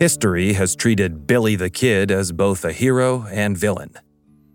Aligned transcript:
History 0.00 0.52
has 0.52 0.76
treated 0.76 1.26
Billy 1.26 1.56
the 1.56 1.70
Kid 1.70 2.12
as 2.12 2.30
both 2.30 2.64
a 2.64 2.70
hero 2.70 3.26
and 3.32 3.58
villain. 3.58 3.92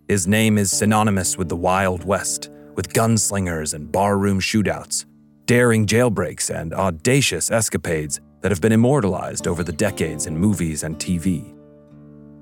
His 0.08 0.26
name 0.26 0.56
is 0.56 0.70
synonymous 0.70 1.36
with 1.36 1.50
the 1.50 1.56
Wild 1.56 2.02
West, 2.02 2.48
with 2.76 2.94
gunslingers 2.94 3.74
and 3.74 3.92
barroom 3.92 4.40
shootouts, 4.40 5.04
daring 5.44 5.84
jailbreaks, 5.84 6.48
and 6.48 6.72
audacious 6.72 7.50
escapades 7.50 8.22
that 8.40 8.52
have 8.52 8.62
been 8.62 8.72
immortalized 8.72 9.46
over 9.46 9.62
the 9.62 9.72
decades 9.72 10.26
in 10.26 10.34
movies 10.34 10.82
and 10.82 10.96
TV. 10.96 11.54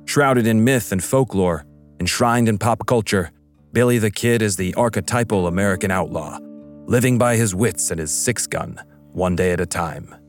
Shrouded 0.05 0.47
in 0.47 0.63
myth 0.63 0.93
and 0.93 1.03
folklore, 1.03 1.67
enshrined 1.99 2.49
in 2.49 2.57
pop 2.57 2.87
culture, 2.87 3.33
Billy 3.73 3.99
the 3.99 4.13
Kid 4.13 4.43
is 4.43 4.55
the 4.55 4.75
archetypal 4.75 5.49
American 5.49 5.91
outlaw, 5.91 6.39
living 6.87 7.19
by 7.19 7.35
his 7.35 7.53
wits 7.53 7.91
and 7.91 7.99
his 7.99 8.13
six 8.13 8.47
gun, 8.47 8.81
one 9.11 9.35
day 9.35 9.51
at 9.51 9.61
a 9.61 9.67
time. 9.67 10.22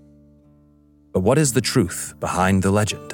But 1.14 1.20
what 1.20 1.38
is 1.38 1.54
the 1.54 1.62
truth 1.62 2.16
behind 2.20 2.64
the 2.64 2.72
legend? 2.72 3.14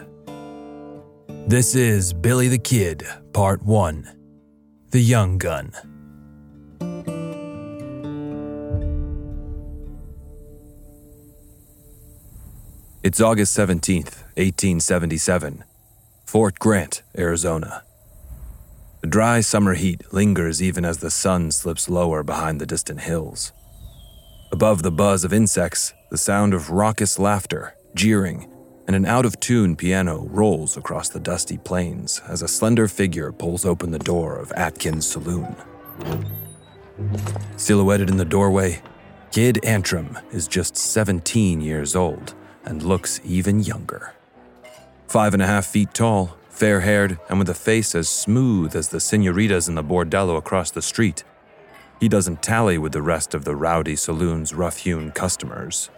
This 1.47 1.75
is 1.75 2.13
Billy 2.13 2.47
the 2.47 2.57
Kid, 2.57 3.05
Part 3.33 3.61
1 3.61 4.07
The 4.91 5.01
Young 5.01 5.37
Gun. 5.37 5.73
It's 13.03 13.19
August 13.19 13.57
17th, 13.57 14.23
1877, 14.37 15.65
Fort 16.25 16.57
Grant, 16.57 17.03
Arizona. 17.17 17.83
The 19.01 19.07
dry 19.07 19.41
summer 19.41 19.73
heat 19.73 20.13
lingers 20.13 20.61
even 20.61 20.85
as 20.85 20.99
the 20.99 21.11
sun 21.11 21.51
slips 21.51 21.89
lower 21.89 22.23
behind 22.23 22.61
the 22.61 22.65
distant 22.65 23.01
hills. 23.01 23.51
Above 24.53 24.83
the 24.83 24.91
buzz 24.91 25.25
of 25.25 25.33
insects, 25.33 25.93
the 26.11 26.17
sound 26.17 26.53
of 26.53 26.69
raucous 26.69 27.19
laughter, 27.19 27.75
jeering, 27.95 28.47
and 28.87 28.95
an 28.95 29.05
out 29.05 29.25
of 29.25 29.39
tune 29.39 29.75
piano 29.75 30.27
rolls 30.29 30.75
across 30.77 31.09
the 31.09 31.19
dusty 31.19 31.57
plains 31.57 32.21
as 32.27 32.41
a 32.41 32.47
slender 32.47 32.87
figure 32.87 33.31
pulls 33.31 33.65
open 33.65 33.91
the 33.91 33.99
door 33.99 34.37
of 34.37 34.51
Atkins 34.53 35.07
Saloon. 35.07 35.55
Silhouetted 37.57 38.09
in 38.09 38.17
the 38.17 38.25
doorway, 38.25 38.81
Kid 39.31 39.63
Antrim 39.63 40.17
is 40.31 40.47
just 40.47 40.75
17 40.75 41.61
years 41.61 41.95
old 41.95 42.33
and 42.65 42.81
looks 42.81 43.21
even 43.23 43.59
younger. 43.61 44.13
Five 45.07 45.33
and 45.33 45.43
a 45.43 45.47
half 45.47 45.65
feet 45.65 45.93
tall, 45.93 46.37
fair 46.49 46.81
haired, 46.81 47.19
and 47.29 47.39
with 47.39 47.49
a 47.49 47.53
face 47.53 47.95
as 47.95 48.09
smooth 48.09 48.75
as 48.75 48.89
the 48.89 48.99
senoritas 48.99 49.67
in 49.67 49.75
the 49.75 49.83
bordello 49.83 50.37
across 50.37 50.71
the 50.71 50.81
street, 50.81 51.23
he 51.99 52.07
doesn't 52.07 52.41
tally 52.41 52.77
with 52.77 52.91
the 52.91 53.01
rest 53.01 53.33
of 53.33 53.45
the 53.45 53.55
rowdy 53.55 53.95
saloon's 53.95 54.53
rough 54.53 54.77
hewn 54.77 55.11
customers. 55.11 55.89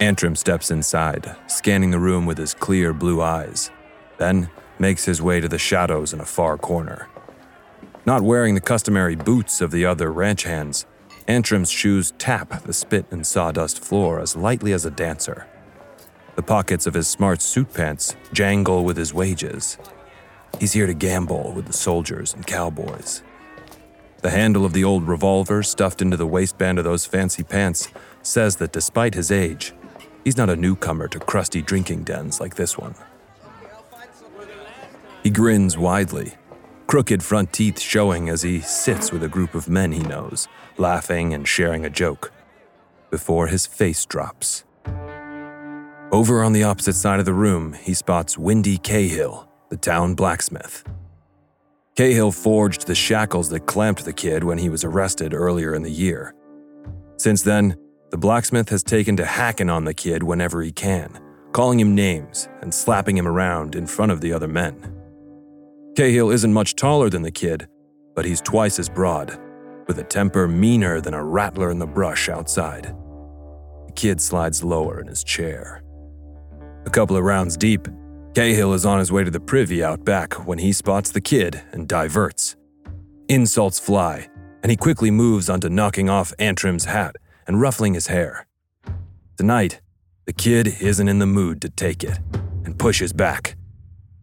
Antrim 0.00 0.36
steps 0.36 0.70
inside, 0.70 1.36
scanning 1.46 1.90
the 1.90 1.98
room 1.98 2.26
with 2.26 2.36
his 2.36 2.52
clear 2.52 2.92
blue 2.92 3.22
eyes, 3.22 3.70
then 4.18 4.50
makes 4.78 5.06
his 5.06 5.22
way 5.22 5.40
to 5.40 5.48
the 5.48 5.58
shadows 5.58 6.12
in 6.12 6.20
a 6.20 6.24
far 6.24 6.58
corner. 6.58 7.08
Not 8.04 8.20
wearing 8.20 8.54
the 8.54 8.60
customary 8.60 9.16
boots 9.16 9.62
of 9.62 9.70
the 9.70 9.86
other 9.86 10.12
ranch 10.12 10.42
hands, 10.42 10.84
Antrim's 11.26 11.70
shoes 11.70 12.12
tap 12.18 12.62
the 12.62 12.74
spit 12.74 13.06
and 13.10 13.26
sawdust 13.26 13.82
floor 13.82 14.20
as 14.20 14.36
lightly 14.36 14.72
as 14.72 14.84
a 14.84 14.90
dancer. 14.90 15.46
The 16.36 16.42
pockets 16.42 16.86
of 16.86 16.92
his 16.92 17.08
smart 17.08 17.40
suit 17.40 17.72
pants 17.72 18.14
jangle 18.34 18.84
with 18.84 18.98
his 18.98 19.14
wages. 19.14 19.78
He's 20.60 20.74
here 20.74 20.86
to 20.86 20.94
gamble 20.94 21.52
with 21.52 21.66
the 21.66 21.72
soldiers 21.72 22.34
and 22.34 22.46
cowboys. 22.46 23.22
The 24.20 24.30
handle 24.30 24.64
of 24.64 24.74
the 24.74 24.84
old 24.84 25.08
revolver 25.08 25.62
stuffed 25.62 26.02
into 26.02 26.16
the 26.16 26.26
waistband 26.26 26.78
of 26.78 26.84
those 26.84 27.06
fancy 27.06 27.42
pants 27.42 27.88
says 28.22 28.56
that 28.56 28.72
despite 28.72 29.14
his 29.14 29.30
age, 29.30 29.72
he's 30.26 30.36
not 30.36 30.50
a 30.50 30.56
newcomer 30.56 31.06
to 31.06 31.20
crusty 31.20 31.62
drinking 31.62 32.02
dens 32.02 32.40
like 32.40 32.56
this 32.56 32.76
one. 32.76 32.96
He 35.22 35.30
grins 35.30 35.78
widely, 35.78 36.34
crooked 36.88 37.22
front 37.22 37.52
teeth 37.52 37.78
showing 37.78 38.28
as 38.28 38.42
he 38.42 38.60
sits 38.60 39.12
with 39.12 39.22
a 39.22 39.28
group 39.28 39.54
of 39.54 39.68
men 39.68 39.92
he 39.92 40.02
knows, 40.02 40.48
laughing 40.78 41.32
and 41.32 41.46
sharing 41.46 41.84
a 41.84 41.90
joke, 41.90 42.32
before 43.08 43.46
his 43.46 43.68
face 43.68 44.04
drops. 44.04 44.64
Over 46.10 46.42
on 46.42 46.52
the 46.52 46.64
opposite 46.64 46.94
side 46.94 47.20
of 47.20 47.24
the 47.24 47.32
room, 47.32 47.74
he 47.74 47.94
spots 47.94 48.36
Windy 48.36 48.78
Cahill, 48.78 49.48
the 49.68 49.76
town 49.76 50.16
blacksmith. 50.16 50.82
Cahill 51.94 52.32
forged 52.32 52.88
the 52.88 52.96
shackles 52.96 53.48
that 53.50 53.66
clamped 53.66 54.04
the 54.04 54.12
kid 54.12 54.42
when 54.42 54.58
he 54.58 54.70
was 54.70 54.82
arrested 54.82 55.32
earlier 55.32 55.72
in 55.72 55.84
the 55.84 55.90
year. 55.90 56.34
Since 57.16 57.42
then, 57.42 57.76
the 58.10 58.16
blacksmith 58.16 58.68
has 58.68 58.82
taken 58.82 59.16
to 59.16 59.24
hacking 59.24 59.68
on 59.68 59.84
the 59.84 59.94
kid 59.94 60.22
whenever 60.22 60.62
he 60.62 60.70
can, 60.70 61.20
calling 61.52 61.80
him 61.80 61.94
names 61.94 62.48
and 62.60 62.72
slapping 62.72 63.16
him 63.16 63.26
around 63.26 63.74
in 63.74 63.86
front 63.86 64.12
of 64.12 64.20
the 64.20 64.32
other 64.32 64.48
men. 64.48 64.94
Cahill 65.96 66.30
isn't 66.30 66.52
much 66.52 66.76
taller 66.76 67.10
than 67.10 67.22
the 67.22 67.30
kid, 67.30 67.66
but 68.14 68.24
he's 68.24 68.40
twice 68.40 68.78
as 68.78 68.88
broad, 68.88 69.38
with 69.88 69.98
a 69.98 70.04
temper 70.04 70.46
meaner 70.46 71.00
than 71.00 71.14
a 71.14 71.24
rattler 71.24 71.70
in 71.70 71.78
the 71.78 71.86
brush 71.86 72.28
outside. 72.28 72.94
The 73.86 73.92
kid 73.94 74.20
slides 74.20 74.62
lower 74.62 75.00
in 75.00 75.08
his 75.08 75.24
chair. 75.24 75.82
A 76.84 76.90
couple 76.90 77.16
of 77.16 77.24
rounds 77.24 77.56
deep, 77.56 77.88
Cahill 78.34 78.74
is 78.74 78.86
on 78.86 78.98
his 78.98 79.10
way 79.10 79.24
to 79.24 79.30
the 79.30 79.40
privy 79.40 79.82
out 79.82 80.04
back 80.04 80.34
when 80.46 80.58
he 80.58 80.72
spots 80.72 81.10
the 81.10 81.20
kid 81.20 81.60
and 81.72 81.88
diverts. 81.88 82.54
Insults 83.28 83.80
fly, 83.80 84.28
and 84.62 84.70
he 84.70 84.76
quickly 84.76 85.10
moves 85.10 85.48
on 85.50 85.60
to 85.62 85.70
knocking 85.70 86.08
off 86.10 86.34
Antrim's 86.38 86.84
hat 86.84 87.16
and 87.46 87.60
ruffling 87.60 87.94
his 87.94 88.08
hair. 88.08 88.46
Tonight, 89.36 89.80
the 90.24 90.32
kid 90.32 90.68
isn't 90.80 91.08
in 91.08 91.18
the 91.18 91.26
mood 91.26 91.60
to 91.62 91.68
take 91.68 92.02
it 92.02 92.18
and 92.64 92.78
pushes 92.78 93.12
back. 93.12 93.56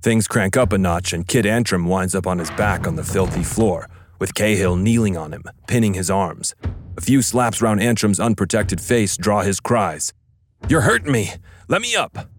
Things 0.01 0.28
crank 0.28 0.57
up 0.57 0.73
a 0.73 0.78
notch, 0.78 1.13
and 1.13 1.25
Kid 1.25 1.45
Antrim 1.45 1.85
winds 1.85 2.13
up 2.13 2.28
on 2.28 2.39
his 2.39 2.51
back 2.51 2.85
on 2.85 2.97
the 2.97 3.03
filthy 3.03 3.44
floor, 3.44 3.89
with 4.19 4.35
Cahill 4.35 4.75
kneeling 4.75 5.16
on 5.16 5.31
him, 5.31 5.44
pinning 5.67 5.94
his 5.94 6.11
arms. 6.11 6.53
A 6.97 7.01
few 7.01 7.22
slaps 7.22 7.61
round 7.61 7.81
Antrim's 7.81 8.19
unprotected 8.19 8.81
face 8.81 9.16
draw 9.16 9.44
his 9.44 9.61
cries. 9.61 10.11
You're 10.67 10.81
hurting 10.81 11.11
me! 11.11 11.31
Let 11.69 11.81
me 11.81 11.95
up! 11.95 12.29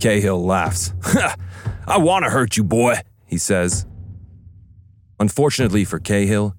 Cahill 0.00 0.44
laughs. 0.44 0.92
I 1.86 1.96
want 1.96 2.26
to 2.26 2.30
hurt 2.30 2.56
you, 2.58 2.62
boy, 2.62 3.00
he 3.26 3.38
says. 3.38 3.86
Unfortunately 5.18 5.84
for 5.84 5.98
Cahill, 5.98 6.54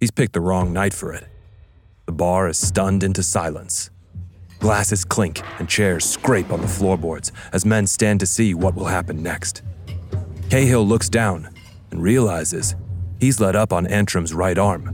he's 0.00 0.10
picked 0.10 0.32
the 0.32 0.40
wrong 0.40 0.72
night 0.72 0.92
for 0.92 1.12
it. 1.12 1.26
The 2.12 2.16
bar 2.16 2.46
is 2.46 2.58
stunned 2.58 3.04
into 3.04 3.22
silence. 3.22 3.88
Glasses 4.58 5.02
clink 5.02 5.40
and 5.58 5.66
chairs 5.66 6.04
scrape 6.04 6.52
on 6.52 6.60
the 6.60 6.68
floorboards 6.68 7.32
as 7.54 7.64
men 7.64 7.86
stand 7.86 8.20
to 8.20 8.26
see 8.26 8.52
what 8.52 8.74
will 8.74 8.84
happen 8.84 9.22
next. 9.22 9.62
Cahill 10.50 10.86
looks 10.86 11.08
down 11.08 11.48
and 11.90 12.02
realizes 12.02 12.74
he's 13.18 13.40
let 13.40 13.56
up 13.56 13.72
on 13.72 13.86
Antrim's 13.86 14.34
right 14.34 14.58
arm, 14.58 14.88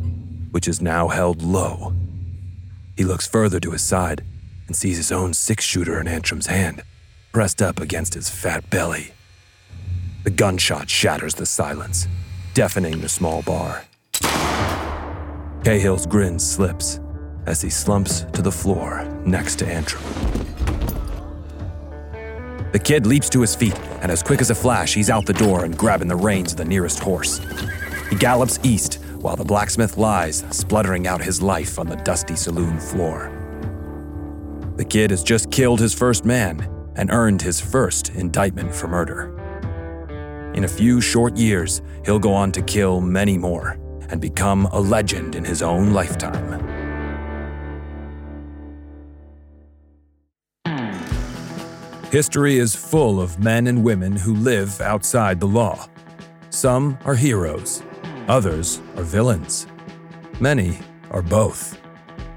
which 0.53 0.69
is 0.69 0.81
now 0.81 1.09
held 1.09 1.43
low. 1.43 1.93
He 2.97 3.03
looks 3.03 3.27
further 3.27 3.59
to 3.59 3.73
his 3.73 3.83
side 3.83 4.23
and 4.69 4.77
sees 4.77 4.97
his 4.97 5.11
own 5.11 5.35
six 5.35 5.65
shooter 5.65 6.01
in 6.01 6.07
Antrim's 6.07 6.47
hand, 6.47 6.85
pressed 7.33 7.61
up 7.61 7.81
against 7.81 8.15
his 8.15 8.31
fat 8.31 8.71
belly. 8.71 9.11
The 10.23 10.31
gunshot 10.31 10.89
shatters 10.89 11.35
the 11.35 11.47
silence, 11.47 12.07
deafening 12.55 13.01
the 13.01 13.09
small 13.09 13.43
bar. 13.43 13.87
Cahill's 15.65 16.07
grin 16.07 16.39
slips 16.39 17.01
as 17.49 17.63
he 17.63 17.71
slumps 17.71 18.27
to 18.35 18.43
the 18.43 18.53
floor 18.53 19.05
next 19.25 19.59
to 19.59 19.67
Antrim. 19.67 20.03
The 22.73 22.79
kid 22.79 23.07
leaps 23.07 23.31
to 23.31 23.41
his 23.41 23.57
feet, 23.57 23.79
and 24.03 24.13
as 24.13 24.23
quick 24.23 24.43
as 24.43 24.51
a 24.51 24.55
flash, 24.55 24.93
he's 24.93 25.09
out 25.09 25.25
the 25.25 25.33
door 25.33 25.65
and 25.65 25.77
grabbing 25.77 26.09
the 26.09 26.17
reins 26.17 26.53
of 26.53 26.59
the 26.59 26.67
nearest 26.67 26.99
horse. 26.99 27.41
He 28.11 28.17
gallops 28.17 28.59
east 28.63 29.01
while 29.17 29.35
the 29.35 29.45
blacksmith 29.45 29.97
lies, 29.97 30.45
spluttering 30.51 31.07
out 31.07 31.23
his 31.23 31.41
life 31.41 31.79
on 31.79 31.87
the 31.87 31.97
dusty 31.97 32.37
saloon 32.37 32.79
floor. 32.79 33.33
The 34.77 34.85
kid 34.85 35.11
has 35.11 35.23
just 35.23 35.51
killed 35.51 35.81
his 35.81 35.95
first 35.95 36.27
man 36.27 36.69
and 36.97 37.11
earned 37.11 37.41
his 37.41 37.61
first 37.61 38.11
indictment 38.11 38.75
for 38.75 38.89
murder. 38.89 39.35
In 40.55 40.65
a 40.65 40.69
few 40.69 41.01
short 41.01 41.37
years, 41.37 41.81
he'll 42.05 42.19
go 42.19 42.35
on 42.35 42.53
to 42.53 42.63
kill 42.63 43.01
many 43.01 43.39
more 43.39 43.79
and 44.11 44.21
become 44.21 44.67
a 44.67 44.79
legend 44.79 45.35
in 45.35 45.45
his 45.45 45.63
own 45.63 45.95
lifetime. 45.95 46.78
History 52.11 52.57
is 52.57 52.75
full 52.75 53.21
of 53.21 53.39
men 53.39 53.67
and 53.67 53.85
women 53.85 54.17
who 54.17 54.35
live 54.35 54.81
outside 54.81 55.39
the 55.39 55.47
law. 55.47 55.91
Some 56.49 56.97
are 57.05 57.15
heroes, 57.15 57.83
others 58.29 58.81
are 58.97 59.03
villains. 59.03 59.67
Many 60.41 60.79
are 61.11 61.21
both. 61.21 61.79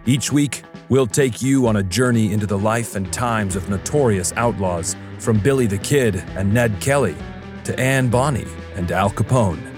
Each 0.06 0.30
week, 0.30 0.64
we'll 0.90 1.08
take 1.08 1.42
you 1.42 1.68
on 1.68 1.78
a 1.78 1.84
journey 1.84 2.34
into 2.34 2.46
the 2.46 2.58
life 2.58 2.98
and 2.98 3.14
times 3.14 3.56
of 3.56 3.70
notorious 3.70 4.34
outlaws 4.36 4.98
from 5.20 5.40
Billy 5.40 5.68
the 5.68 5.78
Kid 5.78 6.18
and 6.36 6.54
Ned 6.54 6.82
Kelly 6.82 7.16
to 7.64 7.80
Anne 7.80 8.10
Bonny 8.10 8.48
and 8.76 8.92
Al 8.92 9.10
Capone. 9.10 9.74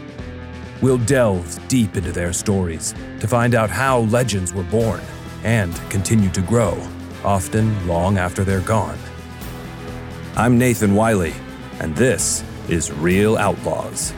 We'll 0.81 0.97
delve 0.97 1.67
deep 1.67 1.95
into 1.97 2.11
their 2.11 2.33
stories 2.33 2.95
to 3.19 3.27
find 3.27 3.53
out 3.53 3.69
how 3.69 3.99
legends 3.99 4.55
were 4.55 4.63
born 4.63 5.01
and 5.43 5.71
continue 5.91 6.31
to 6.31 6.41
grow, 6.41 6.81
often 7.23 7.87
long 7.87 8.17
after 8.17 8.43
they're 8.43 8.61
gone. 8.61 8.97
I'm 10.35 10.57
Nathan 10.57 10.95
Wiley, 10.95 11.35
and 11.79 11.95
this 11.95 12.43
is 12.67 12.91
Real 12.91 13.37
Outlaws. 13.37 14.13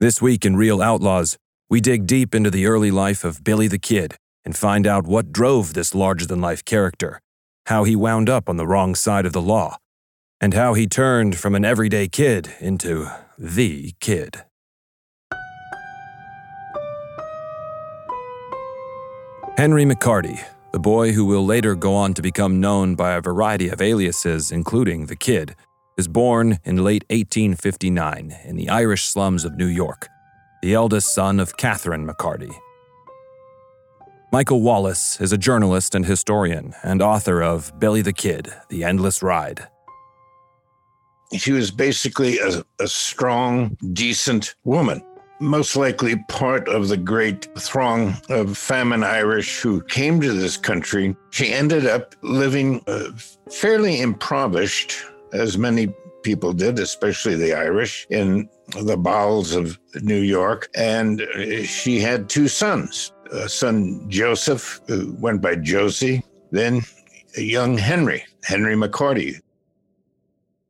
This 0.00 0.22
week 0.22 0.46
in 0.46 0.56
Real 0.56 0.80
Outlaws, 0.80 1.36
we 1.68 1.82
dig 1.82 2.06
deep 2.06 2.34
into 2.34 2.50
the 2.50 2.64
early 2.64 2.90
life 2.90 3.22
of 3.22 3.44
Billy 3.44 3.68
the 3.68 3.78
Kid 3.78 4.16
and 4.46 4.56
find 4.56 4.86
out 4.86 5.06
what 5.06 5.30
drove 5.30 5.74
this 5.74 5.94
larger 5.94 6.24
than 6.24 6.40
life 6.40 6.64
character, 6.64 7.20
how 7.66 7.84
he 7.84 7.94
wound 7.94 8.30
up 8.30 8.48
on 8.48 8.56
the 8.56 8.66
wrong 8.66 8.94
side 8.94 9.26
of 9.26 9.34
the 9.34 9.42
law, 9.42 9.76
and 10.40 10.54
how 10.54 10.72
he 10.72 10.86
turned 10.86 11.36
from 11.36 11.54
an 11.54 11.66
everyday 11.66 12.08
kid 12.08 12.54
into 12.60 13.10
the 13.36 13.92
kid. 14.00 14.42
Henry 19.56 19.84
McCarty, 19.84 20.44
the 20.72 20.80
boy 20.80 21.12
who 21.12 21.24
will 21.24 21.46
later 21.46 21.76
go 21.76 21.94
on 21.94 22.12
to 22.14 22.20
become 22.20 22.58
known 22.58 22.96
by 22.96 23.12
a 23.12 23.20
variety 23.20 23.68
of 23.68 23.80
aliases, 23.80 24.50
including 24.50 25.06
the 25.06 25.14
Kid, 25.14 25.54
is 25.96 26.08
born 26.08 26.58
in 26.64 26.82
late 26.82 27.04
1859 27.08 28.36
in 28.44 28.56
the 28.56 28.68
Irish 28.68 29.04
slums 29.04 29.44
of 29.44 29.56
New 29.56 29.68
York, 29.68 30.08
the 30.60 30.74
eldest 30.74 31.14
son 31.14 31.38
of 31.38 31.56
Catherine 31.56 32.04
McCarty. 32.04 32.52
Michael 34.32 34.60
Wallis 34.60 35.20
is 35.20 35.32
a 35.32 35.38
journalist 35.38 35.94
and 35.94 36.04
historian 36.04 36.74
and 36.82 37.00
author 37.00 37.40
of 37.40 37.78
Billy 37.78 38.02
the 38.02 38.12
Kid 38.12 38.52
The 38.70 38.82
Endless 38.82 39.22
Ride. 39.22 39.68
She 41.32 41.52
was 41.52 41.70
basically 41.70 42.40
a, 42.40 42.64
a 42.80 42.88
strong, 42.88 43.76
decent 43.92 44.56
woman 44.64 45.04
most 45.44 45.76
likely 45.76 46.16
part 46.28 46.68
of 46.68 46.88
the 46.88 46.96
great 46.96 47.48
throng 47.58 48.16
of 48.30 48.56
famine 48.56 49.04
Irish 49.04 49.60
who 49.60 49.82
came 49.82 50.20
to 50.20 50.32
this 50.32 50.56
country. 50.56 51.14
She 51.30 51.52
ended 51.52 51.86
up 51.86 52.14
living 52.22 52.82
uh, 52.86 53.10
fairly 53.50 54.00
impoverished, 54.00 54.96
as 55.32 55.58
many 55.58 55.92
people 56.22 56.52
did, 56.52 56.78
especially 56.78 57.34
the 57.34 57.52
Irish, 57.52 58.06
in 58.08 58.48
the 58.82 58.96
bowels 58.96 59.54
of 59.54 59.78
New 60.00 60.20
York. 60.20 60.68
And 60.74 61.22
she 61.64 62.00
had 62.00 62.28
two 62.28 62.48
sons 62.48 63.12
a 63.32 63.48
son 63.48 64.04
Joseph, 64.08 64.80
who 64.86 65.16
went 65.18 65.40
by 65.40 65.56
Josie, 65.56 66.22
then 66.52 66.82
a 67.36 67.40
young 67.40 67.76
Henry, 67.76 68.24
Henry 68.44 68.76
McCarty. 68.76 69.40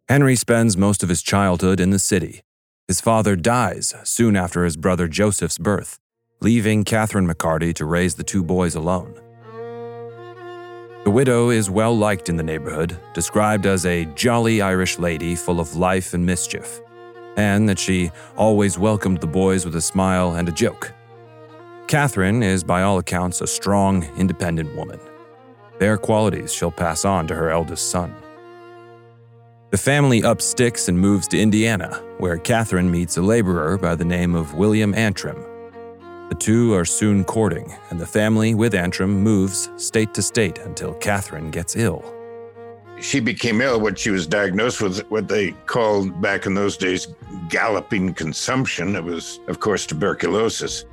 Henry 0.09 0.37
spends 0.37 0.77
most 0.77 1.03
of 1.03 1.09
his 1.09 1.21
childhood 1.21 1.81
in 1.81 1.91
the 1.91 1.99
city 1.99 2.43
his 2.87 3.01
father 3.01 3.35
dies 3.35 3.95
soon 4.05 4.37
after 4.37 4.65
his 4.65 4.77
brother 4.77 5.09
Joseph's 5.09 5.59
birth, 5.59 5.99
leaving 6.41 6.85
Catherine 6.85 7.27
McCarty 7.27 7.75
to 7.75 7.85
raise 7.87 8.17
the 8.17 8.25
two 8.25 8.43
boys 8.43 8.75
alone. 8.75 9.15
The 11.05 11.11
widow 11.11 11.51
is 11.51 11.71
well 11.71 11.97
liked 11.97 12.29
in 12.29 12.37
the 12.37 12.43
neighborhood, 12.43 12.99
described 13.15 13.67
as 13.67 13.87
a 13.87 14.05
jolly 14.15 14.61
Irish 14.61 14.99
lady 14.99 15.35
full 15.35 15.61
of 15.61 15.77
life 15.77 16.15
and 16.15 16.25
mischief, 16.25 16.81
and 17.37 17.69
that 17.69 17.79
she 17.79 18.11
always 18.37 18.79
welcomed 18.79 19.21
the 19.21 19.27
boys 19.27 19.65
with 19.65 19.77
a 19.77 19.83
smile 19.83 20.35
and 20.35 20.49
a 20.49 20.53
joke. 20.53 20.93
Catherine 21.87 22.43
is, 22.43 22.65
by 22.65 22.83
all 22.83 22.99
accounts, 22.99 23.41
a 23.41 23.47
strong, 23.47 24.05
independent 24.17 24.75
woman. 24.75 25.01
Their 25.79 25.99
qualities 25.99 26.53
she'll 26.53 26.71
pass 26.71 27.05
on 27.05 27.27
to 27.27 27.35
her 27.35 27.51
eldest 27.51 27.91
son. 27.91 28.15
The 29.75 29.79
family 29.79 30.23
up 30.23 30.41
sticks 30.41 30.87
and 30.89 30.97
moves 30.97 31.27
to 31.27 31.41
Indiana, 31.41 32.01
where 32.19 32.39
Catherine 32.39 32.89
meets 32.89 33.17
a 33.17 33.23
laborer 33.23 33.77
by 33.77 33.97
the 33.97 34.05
name 34.05 34.37
of 34.37 34.55
William 34.55 34.95
Antrim. 34.95 35.45
The 36.29 36.37
two 36.39 36.73
are 36.75 36.85
soon 36.85 37.25
courting, 37.25 37.75
and 37.91 37.99
the 37.99 38.07
family 38.07 38.55
with 38.55 38.73
Antrim 38.73 39.21
moves 39.25 39.69
state 39.77 40.15
to 40.15 40.23
state 40.23 40.59
until 40.59 40.95
Catherine 40.95 41.51
gets 41.51 41.75
ill. 41.75 42.05
She 43.01 43.19
became 43.19 43.61
ill 43.61 43.81
when 43.81 43.97
she 43.97 44.11
was 44.11 44.29
diagnosed 44.29 44.81
with 44.81 45.01
what 45.11 45.27
they 45.27 45.51
called 45.67 46.23
back 46.23 46.47
in 46.47 46.55
those 46.55 46.77
days 46.77 47.09
galloping 47.49 48.15
consumption. 48.15 48.95
It 48.95 49.03
was, 49.03 49.41
of 49.49 49.59
course, 49.59 49.87
tuberculosis 49.87 50.85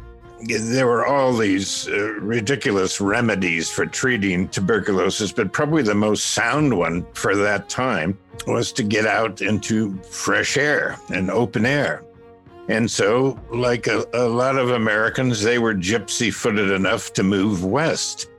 there 0.43 0.87
were 0.87 1.05
all 1.05 1.35
these 1.35 1.87
uh, 1.87 2.13
ridiculous 2.19 2.99
remedies 2.99 3.69
for 3.69 3.85
treating 3.85 4.47
tuberculosis, 4.49 5.31
but 5.31 5.53
probably 5.53 5.83
the 5.83 5.93
most 5.93 6.31
sound 6.31 6.75
one 6.75 7.05
for 7.13 7.35
that 7.35 7.69
time 7.69 8.17
was 8.47 8.71
to 8.73 8.83
get 8.83 9.05
out 9.05 9.41
into 9.41 9.97
fresh 10.03 10.57
air 10.57 10.97
and 11.09 11.29
open 11.29 11.65
air. 11.65 12.03
And 12.67 12.89
so, 12.89 13.39
like 13.51 13.87
a, 13.87 14.05
a 14.13 14.27
lot 14.27 14.57
of 14.57 14.69
Americans, 14.71 15.41
they 15.41 15.59
were 15.59 15.73
gypsy 15.73 16.33
footed 16.33 16.71
enough 16.71 17.13
to 17.13 17.23
move 17.23 17.65
west. 17.65 18.29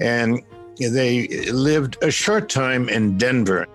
And 0.00 0.42
they 0.78 1.28
lived 1.52 1.98
a 2.02 2.10
short 2.10 2.48
time 2.48 2.88
in 2.88 3.16
Denver. 3.18 3.66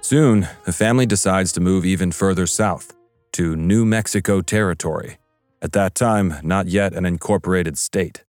Soon, 0.00 0.46
the 0.64 0.72
family 0.72 1.06
decides 1.06 1.50
to 1.52 1.60
move 1.60 1.84
even 1.84 2.12
further 2.12 2.46
south 2.46 2.94
to 3.32 3.56
New 3.56 3.84
Mexico 3.84 4.40
Territory 4.40 5.16
at 5.64 5.72
that 5.72 5.94
time 5.94 6.34
not 6.42 6.68
yet 6.68 6.92
an 6.92 7.06
incorporated 7.06 7.78
state. 7.78 8.22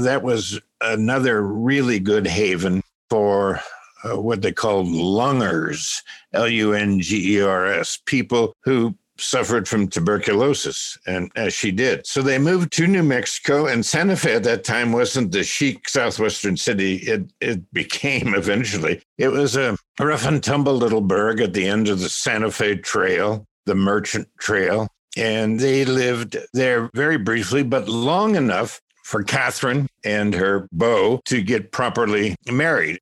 That 0.00 0.22
was 0.22 0.60
another 0.80 1.42
really 1.42 1.98
good 1.98 2.26
haven 2.26 2.82
for 3.08 3.60
uh, 4.04 4.20
what 4.20 4.42
they 4.42 4.52
called 4.52 4.88
lungers, 4.88 6.02
L 6.32 6.48
U 6.48 6.72
N 6.72 7.00
G 7.00 7.36
E 7.36 7.40
R 7.42 7.66
S, 7.66 7.98
people 8.06 8.54
who 8.64 8.94
suffered 9.18 9.68
from 9.68 9.88
tuberculosis, 9.88 10.98
and 11.06 11.30
as 11.36 11.54
she 11.54 11.70
did. 11.70 12.06
So 12.06 12.20
they 12.20 12.38
moved 12.38 12.72
to 12.72 12.86
New 12.86 13.02
Mexico, 13.02 13.66
and 13.66 13.84
Santa 13.84 14.16
Fe 14.16 14.34
at 14.34 14.44
that 14.44 14.64
time 14.64 14.92
wasn't 14.92 15.32
the 15.32 15.44
chic 15.44 15.88
southwestern 15.88 16.56
city 16.56 16.96
it, 16.96 17.32
it 17.40 17.72
became 17.72 18.34
eventually. 18.34 19.02
It 19.18 19.28
was 19.28 19.56
a 19.56 19.76
rough 20.00 20.26
and 20.26 20.42
tumble 20.42 20.74
little 20.74 21.00
burg 21.00 21.40
at 21.40 21.52
the 21.52 21.66
end 21.66 21.88
of 21.88 22.00
the 22.00 22.08
Santa 22.08 22.50
Fe 22.50 22.76
Trail, 22.76 23.46
the 23.66 23.74
Merchant 23.74 24.28
Trail. 24.38 24.88
And 25.16 25.60
they 25.60 25.84
lived 25.84 26.36
there 26.54 26.90
very 26.92 27.18
briefly, 27.18 27.62
but 27.62 27.88
long 27.88 28.34
enough 28.34 28.80
for 29.04 29.22
Catherine 29.22 29.86
and 30.04 30.34
her 30.34 30.66
beau 30.72 31.20
to 31.26 31.40
get 31.40 31.70
properly 31.70 32.34
married. 32.50 32.98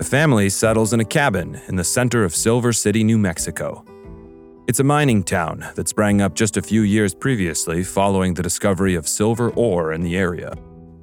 The 0.00 0.06
family 0.06 0.48
settles 0.48 0.94
in 0.94 1.00
a 1.00 1.04
cabin 1.04 1.60
in 1.68 1.76
the 1.76 1.84
center 1.84 2.24
of 2.24 2.34
Silver 2.34 2.72
City, 2.72 3.04
New 3.04 3.18
Mexico. 3.18 3.84
It's 4.66 4.80
a 4.80 4.82
mining 4.82 5.22
town 5.22 5.62
that 5.74 5.90
sprang 5.90 6.22
up 6.22 6.34
just 6.34 6.56
a 6.56 6.62
few 6.62 6.80
years 6.80 7.14
previously 7.14 7.84
following 7.84 8.32
the 8.32 8.42
discovery 8.42 8.94
of 8.94 9.06
silver 9.06 9.50
ore 9.50 9.92
in 9.92 10.00
the 10.00 10.16
area. 10.16 10.54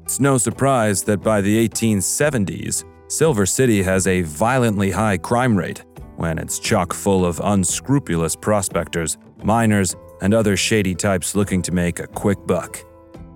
It's 0.01 0.20
no 0.20 0.39
surprise 0.39 1.04
that 1.04 1.22
by 1.22 1.42
the 1.42 1.70
1870s, 1.70 2.86
Silver 3.08 3.46
City 3.46 3.84
has 3.84 4.08
a 4.08 4.24
violently 4.24 4.89
high 4.89 5.20
crime 5.20 5.56
rate 5.56 5.86
when 6.16 6.39
it's 6.39 6.58
chock 6.58 6.92
full 6.92 7.24
of 7.24 7.39
unscrupulous 7.44 8.36
prospectors, 8.36 9.20
miners, 9.44 9.96
and 10.24 10.34
other 10.34 10.58
shady 10.58 10.96
types 10.96 11.36
looking 11.36 11.62
to 11.62 11.72
make 11.72 12.00
a 12.00 12.08
quick 12.08 12.39
buck. 12.48 12.84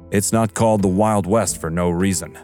It's 0.09 0.33
not 0.33 0.55
called 0.55 0.81
the 0.81 0.87
Wild 0.87 1.27
West 1.27 1.61
for 1.61 1.69
no 1.69 1.91
reason. 1.91 2.35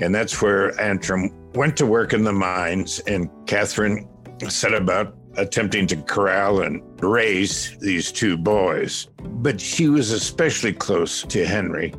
And 0.00 0.12
that's 0.12 0.42
where 0.42 0.78
Antrim 0.80 1.30
went 1.54 1.76
to 1.78 1.86
work 1.86 2.12
in 2.12 2.24
the 2.24 2.32
mines, 2.32 3.00
and 3.06 3.28
Catherine 3.46 4.08
set 4.48 4.74
about 4.74 5.14
attempting 5.36 5.86
to 5.86 5.96
corral 5.96 6.62
and 6.62 6.82
raise 7.02 7.76
these 7.78 8.12
two 8.12 8.36
boys. 8.36 9.08
But 9.22 9.60
she 9.60 9.88
was 9.88 10.10
especially 10.10 10.72
close 10.72 11.22
to 11.22 11.46
Henry. 11.46 11.94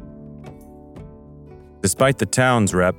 Despite 1.81 2.17
the 2.17 2.25
town's 2.25 2.73
rep, 2.73 2.95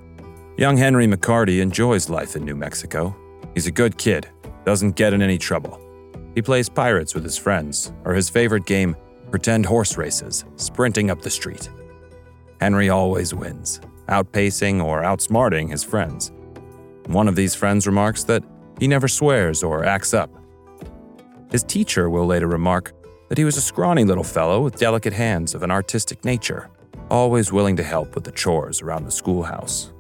young 0.59 0.77
Henry 0.77 1.07
McCarty 1.07 1.61
enjoys 1.61 2.09
life 2.09 2.37
in 2.37 2.45
New 2.45 2.57
Mexico. 2.57 3.17
He's 3.55 3.67
a 3.67 3.73
good 3.73 3.97
kid 3.97 4.29
doesn't 4.65 4.97
get 4.97 5.13
in 5.13 5.23
any 5.23 5.39
trouble. 5.39 5.81
He 6.35 6.43
plays 6.43 6.69
pirates 6.69 7.15
with 7.15 7.23
his 7.23 7.39
friends, 7.39 7.93
or 8.05 8.15
his 8.15 8.29
favorite 8.29 8.67
game, 8.67 8.97
pretend 9.31 9.67
horse 9.67 9.97
races, 9.97 10.45
sprinting 10.57 11.11
up 11.11 11.23
the 11.23 11.31
street. 11.31 11.69
Henry 12.61 12.89
always 12.89 13.35
wins, 13.35 13.81
outpacing 14.09 14.83
or 14.83 15.03
outsmarting 15.03 15.71
his 15.71 15.85
friends. 15.85 16.33
One 17.07 17.29
of 17.29 17.37
these 17.37 17.55
friends 17.55 17.87
remarks 17.87 18.25
that 18.25 18.43
he 18.79 18.89
never 18.89 19.09
swears 19.09 19.63
or 19.63 19.85
acts 19.85 20.15
up. 20.15 20.31
His 21.51 21.63
teacher 21.63 22.11
will 22.11 22.27
later 22.27 22.49
remark 22.49 22.93
that 23.29 23.39
he 23.39 23.45
was 23.45 23.57
a 23.57 23.63
scrawny 23.63 24.05
little 24.05 24.25
fellow 24.25 24.63
with 24.63 24.77
delicate 24.77 25.13
hands 25.13 25.55
of 25.55 25.63
an 25.63 25.71
artistic 25.71 26.25
nature, 26.25 26.71
always 27.11 27.53
willing 27.53 27.77
to 27.77 27.83
help 27.83 28.15
with 28.15 28.25
the 28.25 28.33
chores 28.33 28.83
around 28.83 29.05
the 29.05 29.11
schoolhouse 29.11 29.95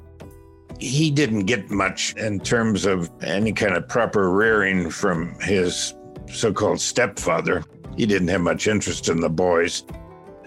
he 0.78 1.10
didn't 1.10 1.46
get 1.46 1.70
much 1.70 2.14
in 2.16 2.40
terms 2.40 2.84
of 2.84 3.10
any 3.22 3.52
kind 3.52 3.76
of 3.76 3.88
proper 3.88 4.30
rearing 4.30 4.90
from 4.90 5.38
his 5.40 5.94
so 6.30 6.52
called 6.52 6.80
stepfather. 6.80 7.64
He 7.96 8.06
didn't 8.06 8.28
have 8.28 8.40
much 8.40 8.66
interest 8.66 9.08
in 9.08 9.20
the 9.20 9.30
boys. 9.30 9.84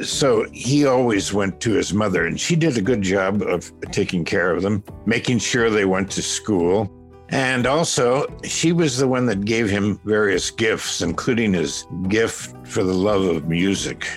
So 0.01 0.45
he 0.51 0.85
always 0.85 1.33
went 1.33 1.59
to 1.61 1.71
his 1.71 1.93
mother, 1.93 2.25
and 2.25 2.39
she 2.39 2.55
did 2.55 2.77
a 2.77 2.81
good 2.81 3.01
job 3.01 3.41
of 3.41 3.71
taking 3.91 4.23
care 4.23 4.51
of 4.51 4.61
them, 4.61 4.83
making 5.05 5.39
sure 5.39 5.69
they 5.69 5.85
went 5.85 6.11
to 6.11 6.21
school. 6.21 6.91
And 7.29 7.65
also, 7.65 8.25
she 8.43 8.71
was 8.71 8.97
the 8.97 9.07
one 9.07 9.25
that 9.25 9.43
gave 9.43 9.69
him 9.69 9.99
various 10.05 10.49
gifts, 10.49 11.01
including 11.01 11.53
his 11.53 11.85
gift 12.07 12.55
for 12.67 12.83
the 12.83 12.93
love 12.93 13.23
of 13.23 13.47
music. 13.47 14.07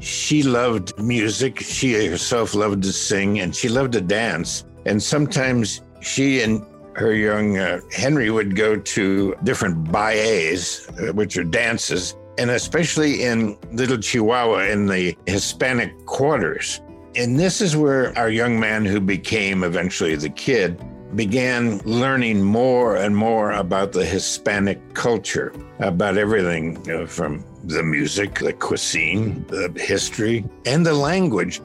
She 0.00 0.42
loved 0.42 0.98
music. 0.98 1.60
She 1.60 2.06
herself 2.06 2.54
loved 2.54 2.82
to 2.84 2.92
sing 2.92 3.40
and 3.40 3.54
she 3.54 3.68
loved 3.68 3.92
to 3.92 4.00
dance. 4.00 4.64
And 4.86 5.02
sometimes 5.02 5.82
she 6.00 6.40
and 6.40 6.64
her 6.94 7.14
young 7.14 7.58
uh, 7.58 7.80
Henry 7.92 8.30
would 8.30 8.56
go 8.56 8.76
to 8.76 9.34
different 9.44 9.90
ballets, 9.92 10.88
uh, 10.88 11.12
which 11.12 11.36
are 11.36 11.44
dances, 11.44 12.16
and 12.38 12.50
especially 12.50 13.24
in 13.24 13.58
Little 13.72 13.98
Chihuahua 13.98 14.70
in 14.70 14.86
the 14.86 15.16
Hispanic 15.26 16.06
quarters. 16.06 16.80
And 17.16 17.38
this 17.38 17.60
is 17.60 17.76
where 17.76 18.16
our 18.16 18.30
young 18.30 18.60
man, 18.60 18.84
who 18.84 19.00
became 19.00 19.64
eventually 19.64 20.14
the 20.14 20.30
kid, 20.30 20.80
began 21.16 21.78
learning 21.78 22.42
more 22.42 22.96
and 22.96 23.16
more 23.16 23.52
about 23.52 23.92
the 23.92 24.04
Hispanic 24.04 24.94
culture, 24.94 25.52
about 25.80 26.16
everything 26.16 26.76
you 26.86 26.92
know, 26.92 27.06
from 27.06 27.44
the 27.64 27.82
music, 27.82 28.36
the 28.36 28.52
cuisine, 28.52 29.44
the 29.48 29.72
history, 29.76 30.44
and 30.64 30.86
the 30.86 30.94
language. 30.94 31.60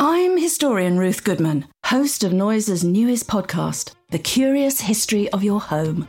I'm 0.00 0.38
historian 0.38 0.98
Ruth 0.98 1.22
Goodman, 1.22 1.66
host 1.84 2.24
of 2.24 2.32
Noiser's 2.32 2.82
newest 2.82 3.28
podcast, 3.28 3.94
The 4.10 4.18
Curious 4.18 4.80
History 4.80 5.28
of 5.30 5.44
Your 5.44 5.60
Home. 5.60 6.08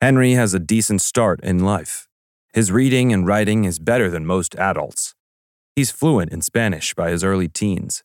Henry 0.00 0.34
has 0.34 0.54
a 0.54 0.60
decent 0.60 1.02
start 1.02 1.40
in 1.42 1.58
life. 1.58 2.06
His 2.52 2.70
reading 2.70 3.12
and 3.12 3.26
writing 3.26 3.64
is 3.64 3.80
better 3.80 4.08
than 4.08 4.24
most 4.24 4.54
adults. 4.54 5.16
He's 5.74 5.90
fluent 5.90 6.32
in 6.32 6.40
Spanish 6.40 6.94
by 6.94 7.10
his 7.10 7.24
early 7.24 7.48
teens. 7.48 8.04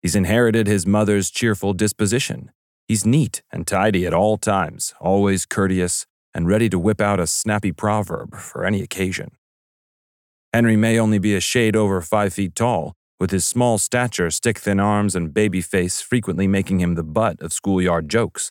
He's 0.00 0.16
inherited 0.16 0.66
his 0.66 0.86
mother's 0.86 1.30
cheerful 1.30 1.74
disposition. 1.74 2.50
He's 2.88 3.04
neat 3.04 3.42
and 3.52 3.66
tidy 3.66 4.06
at 4.06 4.14
all 4.14 4.38
times, 4.38 4.94
always 5.02 5.44
courteous, 5.44 6.06
and 6.34 6.48
ready 6.48 6.70
to 6.70 6.78
whip 6.78 7.02
out 7.02 7.20
a 7.20 7.26
snappy 7.26 7.72
proverb 7.72 8.36
for 8.36 8.64
any 8.64 8.80
occasion. 8.80 9.32
Henry 10.54 10.76
may 10.76 10.98
only 10.98 11.18
be 11.18 11.34
a 11.34 11.40
shade 11.40 11.76
over 11.76 12.00
five 12.00 12.32
feet 12.32 12.54
tall, 12.54 12.94
with 13.20 13.30
his 13.30 13.44
small 13.44 13.76
stature, 13.76 14.30
stick 14.30 14.58
thin 14.58 14.80
arms, 14.80 15.14
and 15.14 15.34
baby 15.34 15.60
face 15.60 16.00
frequently 16.00 16.46
making 16.48 16.80
him 16.80 16.94
the 16.94 17.02
butt 17.02 17.38
of 17.42 17.52
schoolyard 17.52 18.08
jokes. 18.08 18.50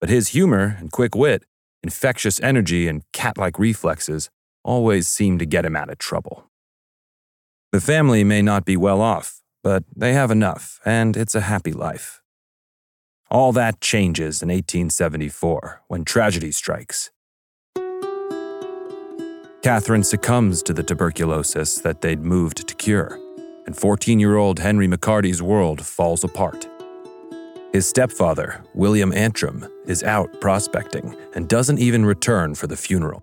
But 0.00 0.10
his 0.10 0.28
humor 0.28 0.76
and 0.78 0.92
quick 0.92 1.16
wit 1.16 1.44
infectious 1.82 2.40
energy, 2.40 2.88
and 2.88 3.02
cat 3.12 3.38
like 3.38 3.58
reflexes 3.58 4.30
always 4.64 5.08
seem 5.08 5.38
to 5.38 5.46
get 5.46 5.64
him 5.64 5.76
out 5.76 5.90
of 5.90 5.98
trouble. 5.98 6.50
The 7.72 7.80
family 7.80 8.24
may 8.24 8.42
not 8.42 8.64
be 8.64 8.76
well 8.76 9.00
off, 9.00 9.42
but 9.62 9.84
they 9.94 10.12
have 10.12 10.30
enough, 10.30 10.80
and 10.84 11.16
it's 11.16 11.34
a 11.34 11.42
happy 11.42 11.72
life. 11.72 12.20
All 13.30 13.52
that 13.52 13.80
changes 13.80 14.42
in 14.42 14.48
1874 14.48 15.82
when 15.86 16.04
tragedy 16.04 16.50
strikes. 16.50 17.10
Catherine 19.62 20.02
succumbs 20.02 20.62
to 20.64 20.72
the 20.72 20.82
tuberculosis 20.82 21.78
that 21.80 22.00
they'd 22.00 22.22
moved 22.22 22.66
to 22.66 22.74
cure, 22.74 23.18
and 23.66 23.76
14 23.76 24.18
year 24.18 24.36
old 24.36 24.58
Henry 24.58 24.88
McCarty's 24.88 25.42
world 25.42 25.84
falls 25.84 26.24
apart. 26.24 26.66
His 27.72 27.88
stepfather, 27.88 28.64
William 28.74 29.12
Antrim, 29.12 29.64
is 29.86 30.02
out 30.02 30.40
prospecting 30.40 31.16
and 31.34 31.48
doesn't 31.48 31.78
even 31.78 32.04
return 32.04 32.56
for 32.56 32.66
the 32.66 32.76
funeral. 32.76 33.22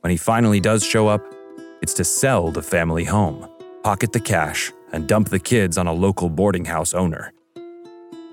When 0.00 0.10
he 0.10 0.18
finally 0.18 0.60
does 0.60 0.84
show 0.84 1.08
up, 1.08 1.24
it's 1.80 1.94
to 1.94 2.04
sell 2.04 2.50
the 2.50 2.62
family 2.62 3.04
home, 3.04 3.48
pocket 3.82 4.12
the 4.12 4.20
cash, 4.20 4.70
and 4.92 5.08
dump 5.08 5.30
the 5.30 5.38
kids 5.38 5.78
on 5.78 5.86
a 5.86 5.92
local 5.92 6.28
boarding 6.28 6.66
house 6.66 6.92
owner. 6.92 7.32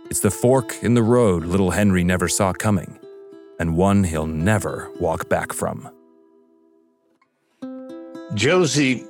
It's 0.09 0.19
the 0.19 0.29
fork 0.29 0.75
in 0.83 0.93
the 0.93 1.03
road 1.03 1.45
little 1.45 1.71
Henry 1.71 2.03
never 2.03 2.27
saw 2.27 2.51
coming, 2.51 2.99
and 3.61 3.77
one 3.77 4.03
he'll 4.03 4.27
never 4.27 4.91
walk 4.99 5.29
back 5.29 5.53
from. 5.53 5.89
Josie 8.33 9.05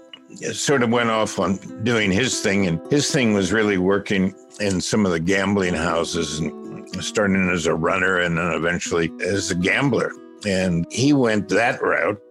sort 0.53 0.83
of 0.83 0.89
went 0.89 1.09
off 1.09 1.39
on 1.39 1.57
doing 1.83 2.11
his 2.11 2.41
thing, 2.41 2.67
and 2.67 2.79
his 2.91 3.11
thing 3.11 3.33
was 3.33 3.51
really 3.51 3.77
working 3.77 4.33
in 4.59 4.81
some 4.81 5.05
of 5.05 5.11
the 5.11 5.19
gambling 5.19 5.73
houses 5.73 6.39
and 6.39 7.03
starting 7.03 7.49
as 7.49 7.65
a 7.65 7.73
runner 7.73 8.19
and 8.19 8.37
then 8.37 8.51
eventually 8.51 9.11
as 9.21 9.51
a 9.51 9.55
gambler. 9.55 10.11
And 10.45 10.85
he 10.91 11.13
went 11.13 11.49
that 11.49 11.81
route. 11.81 12.21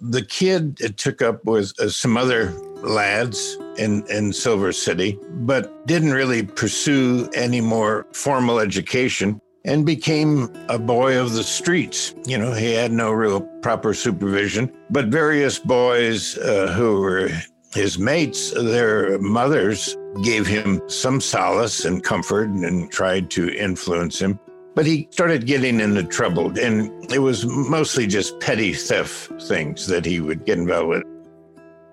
The 0.00 0.24
kid 0.24 0.80
it 0.80 0.96
took 0.96 1.22
up 1.22 1.44
was 1.44 1.74
uh, 1.80 1.88
some 1.88 2.16
other 2.16 2.52
lads 2.82 3.56
in, 3.76 4.06
in 4.08 4.32
Silver 4.32 4.72
City, 4.72 5.18
but 5.30 5.86
didn't 5.86 6.12
really 6.12 6.44
pursue 6.44 7.28
any 7.34 7.60
more 7.60 8.06
formal 8.12 8.60
education 8.60 9.40
and 9.68 9.84
became 9.84 10.48
a 10.70 10.78
boy 10.78 11.20
of 11.20 11.34
the 11.34 11.42
streets. 11.42 12.14
You 12.24 12.38
know, 12.38 12.52
he 12.52 12.72
had 12.72 12.90
no 12.90 13.12
real 13.12 13.42
proper 13.60 13.92
supervision, 13.92 14.72
but 14.88 15.08
various 15.08 15.58
boys 15.58 16.38
uh, 16.38 16.72
who 16.74 17.02
were 17.02 17.30
his 17.74 17.98
mates, 17.98 18.50
their 18.52 19.18
mothers, 19.18 19.94
gave 20.24 20.46
him 20.46 20.80
some 20.88 21.20
solace 21.20 21.84
and 21.84 22.02
comfort 22.02 22.48
and 22.48 22.90
tried 22.90 23.30
to 23.32 23.54
influence 23.54 24.18
him. 24.18 24.40
But 24.74 24.86
he 24.86 25.06
started 25.10 25.46
getting 25.46 25.80
into 25.80 26.02
trouble, 26.02 26.58
and 26.58 26.90
it 27.12 27.18
was 27.18 27.44
mostly 27.44 28.06
just 28.06 28.40
petty 28.40 28.72
theft 28.72 29.30
things 29.42 29.86
that 29.88 30.06
he 30.06 30.20
would 30.20 30.46
get 30.46 30.56
involved 30.56 30.88
with. 30.88 31.02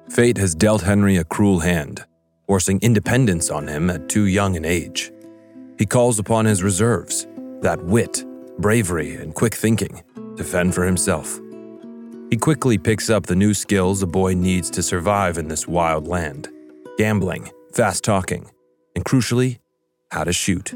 Fate 0.10 0.38
has 0.38 0.56
dealt 0.56 0.84
Henry 0.84 1.18
a 1.18 1.26
cruel 1.26 1.60
hand, 1.60 2.06
forcing 2.48 2.80
independence 2.82 3.52
on 3.52 3.68
him 3.68 3.90
at 3.90 4.08
too 4.08 4.28
young 4.28 4.56
an 4.56 4.64
age. 4.64 5.12
He 5.78 5.86
calls 5.86 6.20
upon 6.20 6.46
his 6.46 6.64
reserves 6.64 7.28
that 7.66 7.84
wit, 7.84 8.24
bravery, 8.60 9.16
and 9.16 9.34
quick 9.34 9.56
thinking 9.56 10.04
to 10.38 10.44
fend 10.44 10.76
for 10.76 10.86
himself. 10.86 11.40
He 12.30 12.38
quickly 12.38 12.78
picks 12.78 13.10
up 13.10 13.26
the 13.26 13.36
new 13.36 13.56
skills 13.56 14.04
a 14.04 14.08
boy 14.08 14.36
needs 14.36 14.70
to 14.70 14.84
survive 14.84 15.40
in 15.40 15.48
this 15.48 15.68
wild 15.68 16.08
land 16.08 16.48
gambling, 16.98 17.50
fast 17.74 18.04
talking, 18.04 18.50
and 18.96 19.04
crucially, 19.04 19.58
how 20.12 20.24
to 20.24 20.32
shoot. 20.32 20.74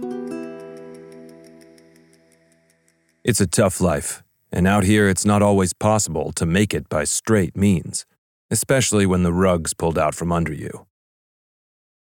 It's 3.24 3.39
a 3.39 3.48
tough 3.48 3.79
life, 3.79 4.24
and 4.51 4.67
out 4.67 4.84
here 4.84 5.08
it's 5.08 5.25
not 5.25 5.43
always 5.43 5.74
possible 5.74 6.31
to 6.34 6.46
make 6.46 6.74
it 6.74 6.89
by 6.89 7.03
straight 7.03 7.55
means, 7.55 8.08
especially 8.50 9.05
when 9.05 9.22
the 9.22 9.31
rug's 9.31 9.75
pulled 9.75 10.00
out 10.00 10.15
from 10.15 10.31
under 10.31 10.51
you. 10.53 10.88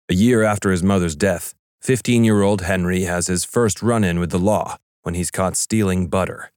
A 0.09 0.15
year 0.15 0.45
after 0.45 0.71
his 0.71 0.85
mother's 0.85 1.17
death, 1.17 1.56
15 1.87 2.25
year 2.25 2.43
old 2.43 2.63
Henry 2.63 3.03
has 3.03 3.29
his 3.29 3.45
first 3.45 3.81
run 3.81 4.03
in 4.03 4.19
with 4.19 4.31
the 4.31 4.41
law 4.41 4.77
when 5.03 5.15
he's 5.15 5.31
caught 5.31 5.57
stealing 5.57 6.09
butter. 6.09 6.51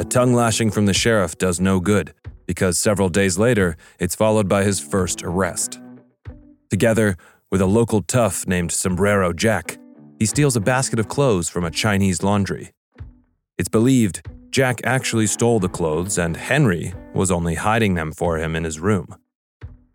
A 0.00 0.04
tongue 0.04 0.34
lashing 0.34 0.72
from 0.72 0.86
the 0.86 0.92
sheriff 0.92 1.38
does 1.38 1.60
no 1.60 1.78
good, 1.78 2.12
because 2.44 2.76
several 2.76 3.08
days 3.08 3.38
later, 3.38 3.76
it's 4.00 4.16
followed 4.16 4.48
by 4.48 4.64
his 4.64 4.80
first 4.80 5.22
arrest. 5.22 5.78
Together 6.70 7.16
with 7.52 7.60
a 7.60 7.66
local 7.66 8.02
tough 8.02 8.44
named 8.48 8.72
Sombrero 8.72 9.32
Jack, 9.32 9.78
he 10.18 10.26
steals 10.26 10.56
a 10.56 10.60
basket 10.60 10.98
of 10.98 11.06
clothes 11.06 11.48
from 11.48 11.62
a 11.62 11.70
Chinese 11.70 12.24
laundry. 12.24 12.72
It's 13.58 13.68
believed 13.68 14.28
Jack 14.50 14.80
actually 14.82 15.28
stole 15.28 15.60
the 15.60 15.68
clothes 15.68 16.18
and 16.18 16.36
Henry 16.36 16.94
was 17.14 17.30
only 17.30 17.54
hiding 17.54 17.94
them 17.94 18.10
for 18.10 18.38
him 18.38 18.56
in 18.56 18.64
his 18.64 18.80
room. 18.80 19.14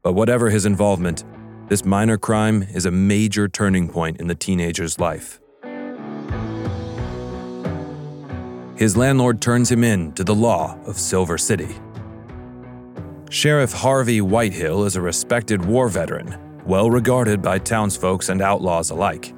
But 0.04 0.14
whatever 0.14 0.50
his 0.52 0.66
involvement, 0.66 1.26
this 1.68 1.84
minor 1.84 2.18
crime 2.18 2.64
is 2.74 2.86
a 2.86 2.92
major 2.92 3.48
turning 3.48 3.90
point 3.90 4.20
in 4.20 4.28
the 4.28 4.36
teenager's 4.36 5.00
life. 5.00 5.40
His 8.78 8.96
landlord 8.96 9.42
turns 9.42 9.72
him 9.72 9.84
in 9.84 10.12
to 10.14 10.24
the 10.24 10.36
law 10.36 10.78
of 10.86 10.98
Silver 10.98 11.38
City. 11.38 11.76
Sheriff 13.30 13.74
Harvey 13.74 14.22
Whitehill 14.22 14.86
is 14.86 14.96
a 14.96 15.02
respected 15.02 15.66
war 15.66 15.90
veteran, 15.90 16.38
well 16.66 16.90
regarded 16.90 17.42
by 17.42 17.60
townsfolks 17.60 18.30
and 18.30 18.42
outlaws 18.42 18.92
alike. 18.92 19.34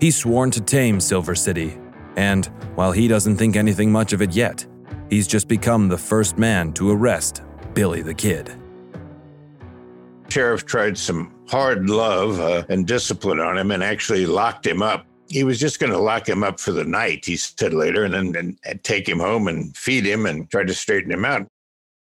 He's 0.00 0.16
sworn 0.16 0.50
to 0.50 0.60
tame 0.60 1.00
Silver 1.00 1.34
City, 1.34 1.78
and 2.16 2.46
while 2.74 2.92
he 2.92 3.08
doesn't 3.08 3.36
think 3.36 3.56
anything 3.56 3.90
much 3.90 4.12
of 4.12 4.20
it 4.20 4.32
yet, 4.32 4.66
he's 5.08 5.26
just 5.26 5.48
become 5.48 5.88
the 5.88 5.96
first 5.96 6.36
man 6.36 6.72
to 6.74 6.90
arrest 6.90 7.42
Billy 7.72 8.02
the 8.02 8.12
Kid. 8.12 8.52
Sheriff 10.28 10.66
tried 10.66 10.98
some 10.98 11.32
hard 11.48 11.88
love 11.88 12.40
uh, 12.40 12.64
and 12.68 12.86
discipline 12.86 13.40
on 13.40 13.58
him 13.58 13.70
and 13.70 13.82
actually 13.82 14.26
locked 14.26 14.66
him 14.66 14.82
up. 14.82 15.06
He 15.28 15.44
was 15.44 15.58
just 15.58 15.80
going 15.80 15.92
to 15.92 15.98
lock 15.98 16.28
him 16.28 16.42
up 16.42 16.60
for 16.60 16.72
the 16.72 16.84
night, 16.84 17.24
he 17.24 17.36
said 17.36 17.72
later, 17.72 18.04
and 18.04 18.14
then 18.14 18.56
and 18.64 18.84
take 18.84 19.08
him 19.08 19.20
home 19.20 19.48
and 19.48 19.76
feed 19.76 20.04
him 20.04 20.26
and 20.26 20.50
try 20.50 20.64
to 20.64 20.74
straighten 20.74 21.10
him 21.10 21.24
out. 21.24 21.46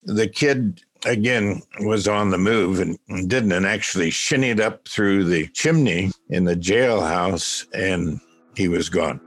The 0.02 0.28
kid 0.28 0.82
again 1.04 1.62
was 1.80 2.08
on 2.08 2.30
the 2.30 2.38
move 2.38 2.80
and 2.80 2.98
didn't 3.28 3.52
and 3.52 3.66
actually 3.66 4.10
shinned 4.10 4.60
up 4.60 4.86
through 4.88 5.24
the 5.24 5.46
chimney 5.48 6.10
in 6.30 6.44
the 6.44 6.56
jailhouse 6.56 7.66
and 7.72 8.20
he 8.56 8.68
was 8.68 8.88
gone. 8.88 9.20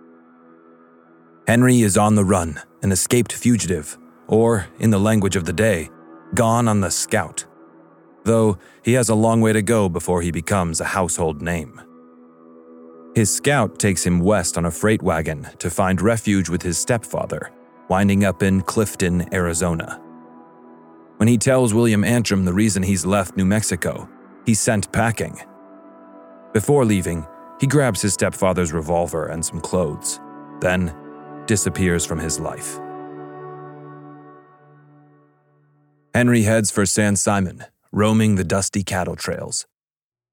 Henry 1.47 1.81
is 1.81 1.97
on 1.97 2.15
the 2.15 2.23
run, 2.23 2.59
an 2.83 2.91
escaped 2.91 3.33
fugitive, 3.33 3.97
or, 4.27 4.67
in 4.79 4.91
the 4.91 4.99
language 4.99 5.35
of 5.35 5.45
the 5.45 5.53
day, 5.53 5.89
gone 6.35 6.67
on 6.67 6.79
the 6.79 6.91
scout. 6.91 7.45
Though 8.29 8.59
he 8.83 8.93
has 8.93 9.09
a 9.09 9.15
long 9.15 9.41
way 9.41 9.53
to 9.53 9.63
go 9.63 9.89
before 9.89 10.21
he 10.21 10.29
becomes 10.29 10.79
a 10.79 10.85
household 10.85 11.41
name. 11.41 11.81
His 13.15 13.33
scout 13.35 13.79
takes 13.79 14.05
him 14.05 14.19
west 14.19 14.55
on 14.55 14.67
a 14.67 14.71
freight 14.71 15.01
wagon 15.01 15.47
to 15.57 15.71
find 15.71 15.99
refuge 15.99 16.47
with 16.47 16.61
his 16.61 16.77
stepfather, 16.77 17.51
winding 17.87 18.23
up 18.25 18.43
in 18.43 18.61
Clifton, 18.61 19.33
Arizona. 19.33 19.99
When 21.17 21.27
he 21.27 21.39
tells 21.39 21.73
William 21.73 22.03
Antrim 22.03 22.45
the 22.45 22.53
reason 22.53 22.83
he's 22.83 23.03
left 23.03 23.35
New 23.35 23.45
Mexico, 23.45 24.07
he's 24.45 24.59
sent 24.59 24.91
packing. 24.91 25.41
Before 26.53 26.85
leaving, 26.85 27.25
he 27.59 27.65
grabs 27.65 28.03
his 28.03 28.13
stepfather's 28.13 28.71
revolver 28.71 29.25
and 29.25 29.43
some 29.43 29.59
clothes, 29.59 30.19
then 30.61 30.95
disappears 31.47 32.05
from 32.05 32.19
his 32.19 32.39
life. 32.39 32.79
Henry 36.13 36.43
heads 36.43 36.69
for 36.69 36.85
San 36.85 37.15
Simon, 37.15 37.65
roaming 37.91 38.35
the 38.35 38.43
dusty 38.43 38.83
cattle 38.83 39.15
trails. 39.15 39.65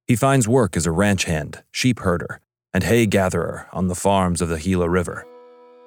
He 0.07 0.17
finds 0.17 0.49
work 0.49 0.77
as 0.77 0.87
a 0.87 0.93
ranch 0.93 1.25
hand, 1.25 1.63
sheep 1.71 2.01
herder, 2.01 2.41
and 2.73 2.85
hay 2.85 3.07
gatherer 3.07 3.69
on 3.73 3.89
the 3.89 3.95
farms 3.95 4.41
of 4.41 4.49
the 4.49 4.59
Gila 4.59 4.89
River. 4.89 5.27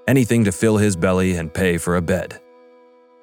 Anything 0.08 0.44
to 0.46 0.52
fill 0.52 0.78
his 0.78 0.96
belly 0.96 1.36
and 1.36 1.54
pay 1.54 1.78
for 1.78 1.96
a 1.96 2.02
bed. 2.02 2.42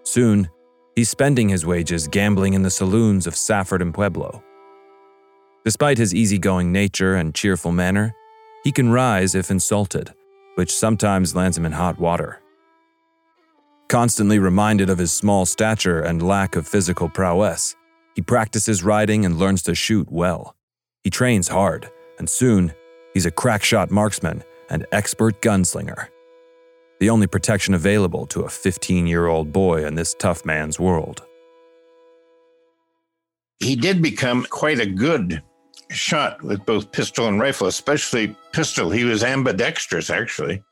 Soon, 0.04 0.48
He's 0.96 1.10
spending 1.10 1.50
his 1.50 1.66
wages 1.66 2.08
gambling 2.08 2.54
in 2.54 2.62
the 2.62 2.70
saloons 2.70 3.26
of 3.26 3.36
Safford 3.36 3.82
and 3.82 3.92
Pueblo. 3.92 4.42
Despite 5.62 5.98
his 5.98 6.14
easygoing 6.14 6.72
nature 6.72 7.16
and 7.16 7.34
cheerful 7.34 7.70
manner, 7.70 8.14
he 8.64 8.72
can 8.72 8.88
rise 8.88 9.34
if 9.34 9.50
insulted, 9.50 10.14
which 10.54 10.74
sometimes 10.74 11.36
lands 11.36 11.58
him 11.58 11.66
in 11.66 11.72
hot 11.72 11.98
water. 11.98 12.40
Constantly 13.88 14.38
reminded 14.38 14.88
of 14.88 14.96
his 14.96 15.12
small 15.12 15.44
stature 15.44 16.00
and 16.00 16.26
lack 16.26 16.56
of 16.56 16.66
physical 16.66 17.10
prowess, 17.10 17.76
he 18.16 18.22
practices 18.22 18.82
riding 18.82 19.24
and 19.24 19.38
learns 19.38 19.62
to 19.62 19.76
shoot 19.76 20.10
well. 20.10 20.56
He 21.04 21.10
trains 21.10 21.46
hard, 21.46 21.88
and 22.18 22.28
soon, 22.28 22.72
he's 23.14 23.26
a 23.26 23.30
crackshot 23.30 23.92
marksman 23.92 24.42
and 24.68 24.84
expert 24.90 25.40
gunslinger 25.40 26.08
the 26.98 27.10
only 27.10 27.26
protection 27.26 27.74
available 27.74 28.26
to 28.26 28.42
a 28.42 28.48
15 28.48 29.06
year 29.06 29.26
old 29.26 29.52
boy 29.52 29.84
in 29.84 29.94
this 29.94 30.14
tough 30.14 30.44
man's 30.44 30.80
world. 30.80 31.22
He 33.58 33.76
did 33.76 34.02
become 34.02 34.46
quite 34.50 34.80
a 34.80 34.86
good 34.86 35.42
shot 35.90 36.42
with 36.42 36.64
both 36.66 36.92
pistol 36.92 37.26
and 37.26 37.40
rifle, 37.40 37.66
especially 37.66 38.36
pistol. 38.52 38.90
He 38.90 39.04
was 39.04 39.24
ambidextrous, 39.24 40.10
actually. 40.10 40.62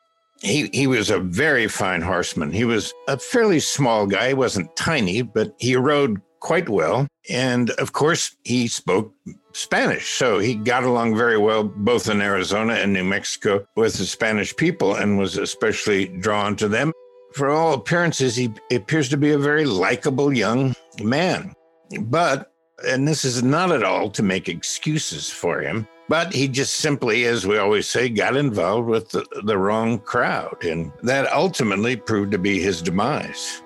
He, 0.42 0.68
he 0.74 0.87
was 0.87 1.09
a 1.09 1.20
very 1.20 1.68
fine 1.68 2.02
horseman. 2.02 2.52
He 2.52 2.64
was 2.64 2.92
a 3.09 3.18
fairly 3.18 3.61
small 3.61 4.07
guy. 4.07 4.28
He 4.28 4.35
wasn't 4.35 4.74
tiny, 4.76 5.22
but 5.22 5.54
he 5.59 5.76
rode 5.76 6.20
quite 6.44 6.68
well. 6.68 7.09
And 7.30 7.70
of 7.70 7.94
course, 7.94 8.37
he 8.44 8.68
spoke 8.68 9.12
Spanish. 9.54 10.11
So 10.11 10.38
he 10.38 10.54
got 10.54 10.85
along 10.85 11.16
very 11.16 11.38
well 11.38 11.64
both 11.64 12.09
in 12.09 12.20
Arizona 12.20 12.74
and 12.74 12.92
New 12.92 13.02
Mexico 13.02 13.66
with 13.76 13.94
the 13.94 14.04
Spanish 14.04 14.54
people 14.54 14.94
and 14.94 15.18
was 15.18 15.38
especially 15.38 16.07
drawn 16.07 16.54
to 16.57 16.68
them. 16.68 16.92
For 17.33 17.48
all 17.48 17.72
appearances, 17.72 18.37
he 18.37 18.52
appears 18.70 19.09
to 19.09 19.16
be 19.16 19.33
a 19.33 19.38
very 19.38 19.64
likable 19.64 20.33
young 20.33 20.76
man. 21.02 21.54
But, 21.98 22.52
and 22.87 23.09
this 23.09 23.24
is 23.24 23.42
not 23.42 23.72
at 23.72 23.83
all 23.83 24.11
to 24.11 24.22
make 24.22 24.48
excuses 24.48 25.30
for 25.30 25.61
him, 25.61 25.88
but 26.11 26.33
he 26.35 26.46
just 26.46 26.74
simply, 26.74 27.24
as 27.24 27.46
we 27.46 27.57
always 27.57 27.88
say, 27.88 28.11
got 28.11 28.37
involved 28.37 28.88
with 28.88 29.09
the, 29.09 29.24
the 29.44 29.57
wrong 29.57 29.98
crowd. 29.98 30.62
And 30.62 30.92
that 31.02 31.33
ultimately 31.33 31.96
proved 31.96 32.33
to 32.33 32.38
be 32.38 32.61
his 32.61 32.83
demise. 32.83 33.62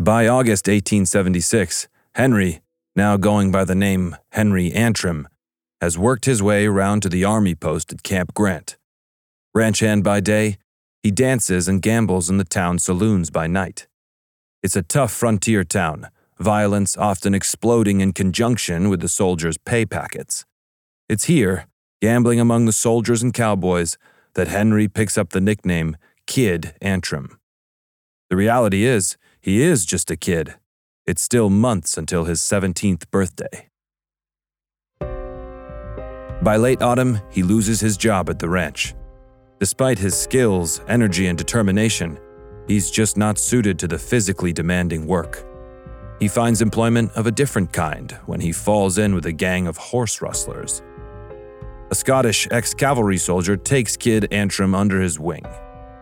By 0.00 0.26
August 0.26 0.66
1876, 0.66 1.86
Henry, 2.14 2.62
now 2.96 3.18
going 3.18 3.52
by 3.52 3.66
the 3.66 3.74
name 3.74 4.16
Henry 4.30 4.72
Antrim, 4.72 5.28
has 5.82 5.98
worked 5.98 6.24
his 6.24 6.42
way 6.42 6.68
round 6.68 7.02
to 7.02 7.10
the 7.10 7.22
army 7.22 7.54
post 7.54 7.92
at 7.92 8.02
Camp 8.02 8.32
Grant. 8.32 8.78
Ranch 9.54 9.80
hand 9.80 10.02
by 10.02 10.20
day, 10.20 10.56
he 11.02 11.10
dances 11.10 11.68
and 11.68 11.82
gambles 11.82 12.30
in 12.30 12.38
the 12.38 12.44
town 12.44 12.78
saloons 12.78 13.28
by 13.28 13.46
night. 13.46 13.88
It's 14.62 14.74
a 14.74 14.82
tough 14.82 15.12
frontier 15.12 15.64
town, 15.64 16.08
violence 16.38 16.96
often 16.96 17.34
exploding 17.34 18.00
in 18.00 18.14
conjunction 18.14 18.88
with 18.88 19.00
the 19.02 19.08
soldiers' 19.08 19.58
pay 19.58 19.84
packets. 19.84 20.46
It's 21.10 21.24
here, 21.24 21.66
gambling 22.00 22.40
among 22.40 22.64
the 22.64 22.72
soldiers 22.72 23.22
and 23.22 23.34
cowboys, 23.34 23.98
that 24.32 24.48
Henry 24.48 24.88
picks 24.88 25.18
up 25.18 25.28
the 25.28 25.42
nickname 25.42 25.98
Kid 26.26 26.74
Antrim. 26.80 27.38
The 28.30 28.36
reality 28.36 28.84
is, 28.84 29.18
he 29.40 29.62
is 29.62 29.86
just 29.86 30.10
a 30.10 30.16
kid. 30.16 30.54
It's 31.06 31.22
still 31.22 31.48
months 31.48 31.96
until 31.96 32.24
his 32.24 32.40
17th 32.40 33.10
birthday. 33.10 33.68
By 36.42 36.56
late 36.56 36.82
autumn, 36.82 37.20
he 37.30 37.42
loses 37.42 37.80
his 37.80 37.96
job 37.96 38.28
at 38.30 38.38
the 38.38 38.48
ranch. 38.48 38.94
Despite 39.58 39.98
his 39.98 40.18
skills, 40.18 40.80
energy, 40.88 41.26
and 41.26 41.36
determination, 41.36 42.18
he's 42.66 42.90
just 42.90 43.16
not 43.16 43.38
suited 43.38 43.78
to 43.78 43.88
the 43.88 43.98
physically 43.98 44.52
demanding 44.52 45.06
work. 45.06 45.44
He 46.18 46.28
finds 46.28 46.60
employment 46.62 47.12
of 47.12 47.26
a 47.26 47.30
different 47.30 47.72
kind 47.72 48.12
when 48.26 48.40
he 48.40 48.52
falls 48.52 48.98
in 48.98 49.14
with 49.14 49.26
a 49.26 49.32
gang 49.32 49.66
of 49.66 49.76
horse 49.76 50.20
rustlers. 50.20 50.82
A 51.90 51.94
Scottish 51.94 52.46
ex 52.50 52.72
cavalry 52.72 53.16
soldier 53.16 53.56
takes 53.56 53.96
Kid 53.96 54.28
Antrim 54.32 54.74
under 54.74 55.00
his 55.00 55.18
wing 55.18 55.44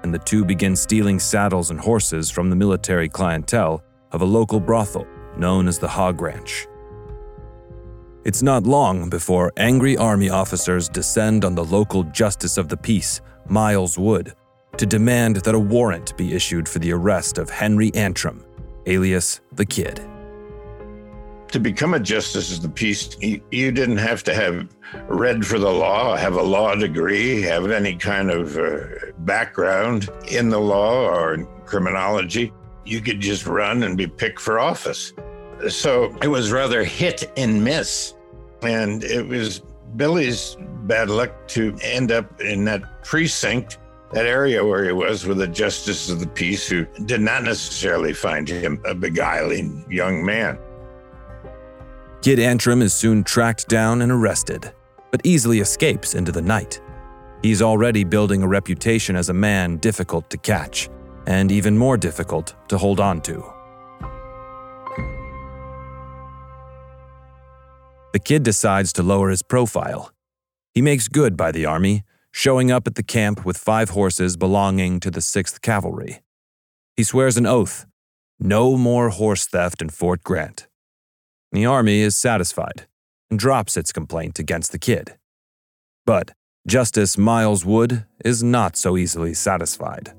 and 0.02 0.12
the 0.12 0.18
two 0.18 0.44
begin 0.44 0.76
stealing 0.76 1.18
saddles 1.18 1.70
and 1.70 1.80
horses 1.80 2.30
from 2.30 2.50
the 2.50 2.56
military 2.56 3.08
clientele 3.08 3.82
of 4.12 4.20
a 4.20 4.24
local 4.24 4.60
brothel 4.60 5.06
known 5.36 5.68
as 5.68 5.78
the 5.78 5.88
Hog 5.88 6.20
Ranch. 6.20 6.66
It's 8.24 8.42
not 8.42 8.64
long 8.64 9.08
before 9.08 9.52
angry 9.56 9.96
army 9.96 10.28
officers 10.28 10.88
descend 10.88 11.44
on 11.44 11.54
the 11.54 11.64
local 11.64 12.02
justice 12.04 12.58
of 12.58 12.68
the 12.68 12.76
peace, 12.76 13.20
Miles 13.48 13.96
Wood, 13.96 14.34
to 14.76 14.86
demand 14.86 15.36
that 15.36 15.54
a 15.54 15.58
warrant 15.58 16.16
be 16.16 16.34
issued 16.34 16.68
for 16.68 16.78
the 16.78 16.92
arrest 16.92 17.38
of 17.38 17.48
Henry 17.48 17.92
Antrim, 17.94 18.44
alias 18.86 19.40
the 19.52 19.64
Kid 19.64 20.06
to 21.50 21.60
become 21.60 21.94
a 21.94 22.00
justice 22.00 22.54
of 22.54 22.62
the 22.62 22.68
peace, 22.68 23.16
you, 23.20 23.72
didn't 23.72 23.98
have 23.98 24.22
to 24.24 24.34
have 24.34 24.68
read 25.08 25.46
for 25.46 25.58
the 25.58 25.70
law, 25.70 26.16
have 26.16 26.34
a 26.34 26.42
law 26.42 26.74
degree, 26.74 27.40
have 27.42 27.70
any 27.70 27.96
kind 27.96 28.30
of 28.30 28.56
uh, 28.56 28.80
background 29.20 30.08
in 30.28 30.48
the 30.48 30.58
law 30.58 31.08
or 31.08 31.44
criminology. 31.64 32.52
You 32.84 33.00
could 33.00 33.20
just 33.20 33.46
run 33.46 33.82
and 33.82 33.96
be 33.96 34.06
picked 34.06 34.40
for 34.40 34.58
office. 34.58 35.12
So 35.68 36.14
it 36.22 36.28
was 36.28 36.52
rather 36.52 36.84
hit 36.84 37.30
and 37.36 37.62
miss. 37.62 38.14
And 38.62 39.04
it 39.04 39.26
was 39.26 39.60
Billy's 39.96 40.56
bad 40.84 41.10
luck 41.10 41.48
to 41.48 41.76
end 41.82 42.12
up 42.12 42.40
in 42.40 42.64
that 42.64 43.04
precinct, 43.04 43.78
that 44.12 44.26
area 44.26 44.64
where 44.64 44.84
he 44.84 44.92
was 44.92 45.26
with 45.26 45.40
a 45.40 45.48
justice 45.48 46.08
of 46.08 46.20
the 46.20 46.26
peace 46.26 46.68
who 46.68 46.86
did 47.04 47.20
not 47.20 47.44
necessarily 47.44 48.12
find 48.12 48.48
him 48.48 48.80
a 48.84 48.94
beguiling 48.94 49.84
young 49.90 50.24
man. 50.24 50.58
Kid 52.20 52.40
Antrim 52.40 52.82
is 52.82 52.92
soon 52.92 53.22
tracked 53.22 53.68
down 53.68 54.02
and 54.02 54.10
arrested, 54.10 54.72
but 55.12 55.20
easily 55.24 55.60
escapes 55.60 56.14
into 56.14 56.32
the 56.32 56.42
night. 56.42 56.80
He's 57.42 57.62
already 57.62 58.02
building 58.02 58.42
a 58.42 58.48
reputation 58.48 59.14
as 59.14 59.28
a 59.28 59.34
man 59.34 59.76
difficult 59.76 60.28
to 60.30 60.36
catch, 60.36 60.88
and 61.26 61.52
even 61.52 61.78
more 61.78 61.96
difficult 61.96 62.54
to 62.68 62.78
hold 62.78 62.98
on 62.98 63.20
to. 63.22 63.44
The 68.12 68.18
kid 68.18 68.42
decides 68.42 68.92
to 68.94 69.02
lower 69.02 69.30
his 69.30 69.42
profile. 69.42 70.10
He 70.74 70.82
makes 70.82 71.08
good 71.08 71.36
by 71.36 71.52
the 71.52 71.66
army, 71.66 72.02
showing 72.32 72.70
up 72.70 72.86
at 72.86 72.96
the 72.96 73.02
camp 73.02 73.44
with 73.44 73.56
five 73.56 73.90
horses 73.90 74.36
belonging 74.36 74.98
to 75.00 75.10
the 75.10 75.20
6th 75.20 75.60
Cavalry. 75.60 76.20
He 76.96 77.04
swears 77.04 77.36
an 77.36 77.46
oath 77.46 77.86
No 78.40 78.76
more 78.76 79.10
horse 79.10 79.46
theft 79.46 79.82
in 79.82 79.90
Fort 79.90 80.24
Grant. 80.24 80.67
The 81.52 81.66
Army 81.66 82.00
is 82.00 82.16
satisfied 82.16 82.86
and 83.30 83.38
drops 83.38 83.76
its 83.76 83.92
complaint 83.92 84.38
against 84.38 84.72
the 84.72 84.78
kid. 84.78 85.16
But 86.04 86.32
Justice 86.66 87.16
Miles 87.16 87.64
Wood 87.64 88.04
is 88.24 88.42
not 88.42 88.76
so 88.76 88.96
easily 88.96 89.32
satisfied. 89.32 90.12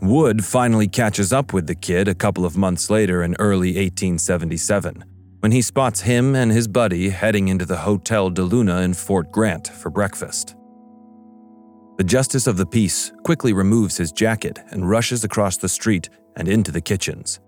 Wood 0.00 0.44
finally 0.44 0.88
catches 0.88 1.32
up 1.32 1.52
with 1.52 1.66
the 1.66 1.74
kid 1.74 2.08
a 2.08 2.14
couple 2.14 2.46
of 2.46 2.56
months 2.56 2.88
later 2.88 3.22
in 3.22 3.36
early 3.38 3.68
1877 3.68 5.04
when 5.40 5.52
he 5.52 5.60
spots 5.60 6.00
him 6.00 6.34
and 6.34 6.50
his 6.50 6.68
buddy 6.68 7.10
heading 7.10 7.48
into 7.48 7.66
the 7.66 7.76
Hotel 7.76 8.30
de 8.30 8.42
Luna 8.42 8.80
in 8.80 8.94
Fort 8.94 9.30
Grant 9.30 9.68
for 9.68 9.90
breakfast. 9.90 10.54
The 11.98 12.04
Justice 12.04 12.46
of 12.46 12.56
the 12.56 12.64
Peace 12.64 13.12
quickly 13.24 13.52
removes 13.52 13.98
his 13.98 14.12
jacket 14.12 14.58
and 14.70 14.88
rushes 14.88 15.24
across 15.24 15.58
the 15.58 15.68
street 15.68 16.08
and 16.36 16.48
into 16.48 16.72
the 16.72 16.80
kitchens. 16.80 17.40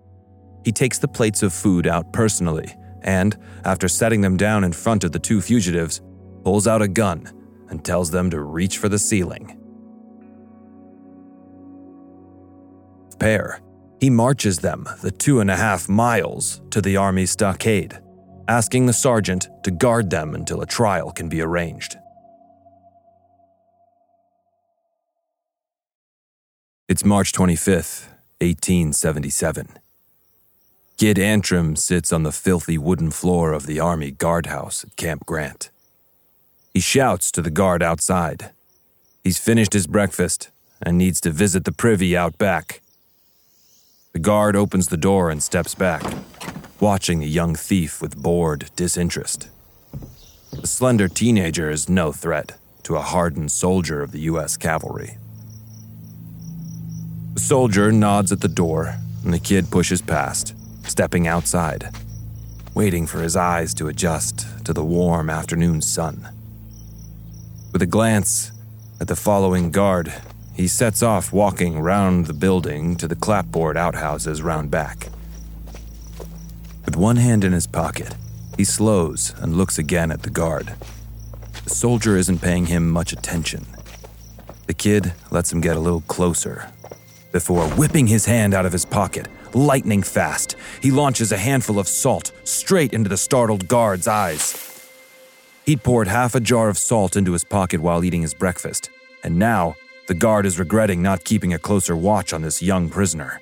He 0.64 0.72
takes 0.72 0.98
the 0.98 1.08
plates 1.08 1.42
of 1.42 1.52
food 1.52 1.86
out 1.86 2.12
personally 2.12 2.74
and, 3.02 3.36
after 3.64 3.88
setting 3.88 4.20
them 4.20 4.36
down 4.36 4.64
in 4.64 4.72
front 4.72 5.04
of 5.04 5.12
the 5.12 5.18
two 5.18 5.40
fugitives, 5.40 6.00
pulls 6.44 6.66
out 6.66 6.82
a 6.82 6.88
gun 6.88 7.30
and 7.68 7.84
tells 7.84 8.10
them 8.10 8.30
to 8.30 8.40
reach 8.40 8.78
for 8.78 8.88
the 8.88 8.98
ceiling. 8.98 9.58
Pair, 13.18 13.60
he 14.00 14.10
marches 14.10 14.58
them 14.58 14.88
the 15.00 15.10
two 15.10 15.40
and 15.40 15.50
a 15.50 15.56
half 15.56 15.88
miles 15.88 16.60
to 16.70 16.80
the 16.80 16.96
Army 16.96 17.26
stockade, 17.26 17.98
asking 18.48 18.86
the 18.86 18.92
sergeant 18.92 19.48
to 19.62 19.70
guard 19.70 20.10
them 20.10 20.34
until 20.34 20.60
a 20.60 20.66
trial 20.66 21.12
can 21.12 21.28
be 21.28 21.40
arranged. 21.40 21.96
It's 26.88 27.04
March 27.04 27.32
25th, 27.32 28.08
1877. 28.40 29.81
Kid 31.02 31.18
Antrim 31.18 31.74
sits 31.74 32.12
on 32.12 32.22
the 32.22 32.30
filthy 32.30 32.78
wooden 32.78 33.10
floor 33.10 33.52
of 33.52 33.66
the 33.66 33.80
Army 33.80 34.12
guardhouse 34.12 34.84
at 34.84 34.94
Camp 34.94 35.26
Grant. 35.26 35.68
He 36.72 36.78
shouts 36.78 37.32
to 37.32 37.42
the 37.42 37.50
guard 37.50 37.82
outside. 37.82 38.50
He's 39.24 39.36
finished 39.36 39.72
his 39.72 39.88
breakfast 39.88 40.50
and 40.80 40.96
needs 40.96 41.20
to 41.22 41.32
visit 41.32 41.64
the 41.64 41.72
privy 41.72 42.16
out 42.16 42.38
back. 42.38 42.82
The 44.12 44.20
guard 44.20 44.54
opens 44.54 44.86
the 44.86 44.96
door 44.96 45.28
and 45.28 45.42
steps 45.42 45.74
back, 45.74 46.04
watching 46.78 47.18
the 47.18 47.26
young 47.26 47.56
thief 47.56 48.00
with 48.00 48.22
bored 48.22 48.70
disinterest. 48.76 49.48
The 50.52 50.68
slender 50.68 51.08
teenager 51.08 51.68
is 51.68 51.88
no 51.88 52.12
threat 52.12 52.52
to 52.84 52.94
a 52.94 53.02
hardened 53.02 53.50
soldier 53.50 54.04
of 54.04 54.12
the 54.12 54.20
U.S. 54.30 54.56
cavalry. 54.56 55.18
The 57.34 57.40
soldier 57.40 57.90
nods 57.90 58.30
at 58.30 58.40
the 58.40 58.46
door, 58.46 58.94
and 59.24 59.34
the 59.34 59.40
kid 59.40 59.68
pushes 59.68 60.00
past, 60.00 60.54
stepping 60.84 61.26
outside, 61.26 61.90
waiting 62.74 63.06
for 63.06 63.20
his 63.20 63.36
eyes 63.36 63.74
to 63.74 63.88
adjust 63.88 64.46
to 64.64 64.72
the 64.72 64.84
warm 64.84 65.28
afternoon 65.30 65.80
sun. 65.80 66.28
With 67.72 67.82
a 67.82 67.86
glance 67.86 68.52
at 69.00 69.08
the 69.08 69.16
following 69.16 69.70
guard, 69.70 70.12
he 70.54 70.68
sets 70.68 71.02
off 71.02 71.32
walking 71.32 71.78
round 71.78 72.26
the 72.26 72.34
building 72.34 72.96
to 72.96 73.08
the 73.08 73.16
clapboard 73.16 73.76
outhouses 73.76 74.42
round 74.42 74.70
back. 74.70 75.08
With 76.84 76.96
one 76.96 77.16
hand 77.16 77.44
in 77.44 77.52
his 77.52 77.66
pocket, 77.66 78.14
he 78.56 78.64
slows 78.64 79.34
and 79.38 79.56
looks 79.56 79.78
again 79.78 80.10
at 80.10 80.22
the 80.22 80.30
guard. 80.30 80.74
The 81.64 81.70
soldier 81.70 82.16
isn't 82.16 82.42
paying 82.42 82.66
him 82.66 82.90
much 82.90 83.12
attention. 83.12 83.66
The 84.66 84.74
kid 84.74 85.12
lets 85.30 85.52
him 85.52 85.60
get 85.60 85.76
a 85.76 85.80
little 85.80 86.02
closer. 86.02 86.70
Before 87.32 87.66
whipping 87.70 88.08
his 88.08 88.26
hand 88.26 88.52
out 88.52 88.66
of 88.66 88.72
his 88.72 88.84
pocket, 88.84 89.26
lightning 89.54 90.02
fast, 90.02 90.56
he 90.80 90.90
launches 90.90 91.32
a 91.32 91.36
handful 91.36 91.78
of 91.78 91.88
salt 91.88 92.32
straight 92.44 92.92
into 92.92 93.08
the 93.08 93.16
startled 93.16 93.68
guard's 93.68 94.08
eyes. 94.08 94.88
He'd 95.64 95.82
poured 95.82 96.08
half 96.08 96.34
a 96.34 96.40
jar 96.40 96.68
of 96.68 96.78
salt 96.78 97.16
into 97.16 97.32
his 97.32 97.44
pocket 97.44 97.80
while 97.80 98.04
eating 98.04 98.22
his 98.22 98.34
breakfast, 98.34 98.90
and 99.22 99.38
now 99.38 99.76
the 100.08 100.14
guard 100.14 100.46
is 100.46 100.58
regretting 100.58 101.02
not 101.02 101.24
keeping 101.24 101.54
a 101.54 101.58
closer 101.58 101.96
watch 101.96 102.32
on 102.32 102.42
this 102.42 102.60
young 102.60 102.88
prisoner. 102.90 103.40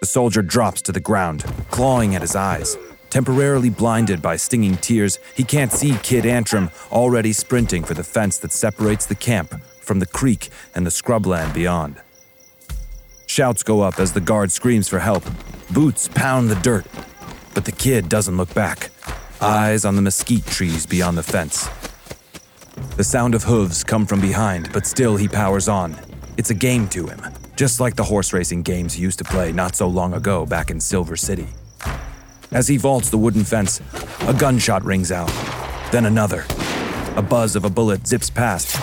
The 0.00 0.06
soldier 0.06 0.42
drops 0.42 0.82
to 0.82 0.92
the 0.92 1.00
ground, 1.00 1.44
clawing 1.70 2.14
at 2.14 2.22
his 2.22 2.36
eyes. 2.36 2.76
Temporarily 3.10 3.70
blinded 3.70 4.20
by 4.20 4.36
stinging 4.36 4.76
tears, 4.76 5.18
he 5.34 5.44
can't 5.44 5.72
see 5.72 5.96
Kid 6.02 6.26
Antrim 6.26 6.70
already 6.92 7.32
sprinting 7.32 7.84
for 7.84 7.94
the 7.94 8.04
fence 8.04 8.38
that 8.38 8.52
separates 8.52 9.06
the 9.06 9.14
camp 9.14 9.60
from 9.80 9.98
the 9.98 10.06
creek 10.06 10.50
and 10.74 10.84
the 10.84 10.90
scrubland 10.90 11.54
beyond. 11.54 12.00
Shouts 13.38 13.62
go 13.62 13.82
up 13.82 14.00
as 14.00 14.12
the 14.12 14.20
guard 14.20 14.50
screams 14.50 14.88
for 14.88 14.98
help. 14.98 15.22
Boots 15.70 16.08
pound 16.12 16.50
the 16.50 16.56
dirt, 16.56 16.84
but 17.54 17.64
the 17.64 17.70
kid 17.70 18.08
doesn't 18.08 18.36
look 18.36 18.52
back 18.52 18.90
eyes 19.40 19.84
on 19.84 19.94
the 19.94 20.02
mesquite 20.02 20.44
trees 20.44 20.86
beyond 20.86 21.16
the 21.16 21.22
fence. 21.22 21.68
The 22.96 23.04
sound 23.04 23.36
of 23.36 23.44
hooves 23.44 23.84
come 23.84 24.06
from 24.06 24.20
behind, 24.20 24.72
but 24.72 24.86
still 24.86 25.16
he 25.16 25.28
powers 25.28 25.68
on. 25.68 25.96
It's 26.36 26.50
a 26.50 26.54
game 26.54 26.88
to 26.88 27.06
him, 27.06 27.20
just 27.54 27.78
like 27.78 27.94
the 27.94 28.02
horse 28.02 28.32
racing 28.32 28.64
games 28.64 28.94
he 28.94 29.04
used 29.04 29.18
to 29.18 29.24
play 29.24 29.52
not 29.52 29.76
so 29.76 29.86
long 29.86 30.14
ago 30.14 30.44
back 30.44 30.72
in 30.72 30.80
Silver 30.80 31.14
City. 31.14 31.46
As 32.50 32.66
he 32.66 32.76
vaults 32.76 33.08
the 33.08 33.18
wooden 33.18 33.44
fence, 33.44 33.80
a 34.22 34.34
gunshot 34.34 34.82
rings 34.84 35.12
out, 35.12 35.30
then 35.92 36.06
another. 36.06 36.44
A 37.14 37.22
buzz 37.22 37.54
of 37.54 37.64
a 37.64 37.70
bullet 37.70 38.04
zips 38.04 38.30
past. 38.30 38.76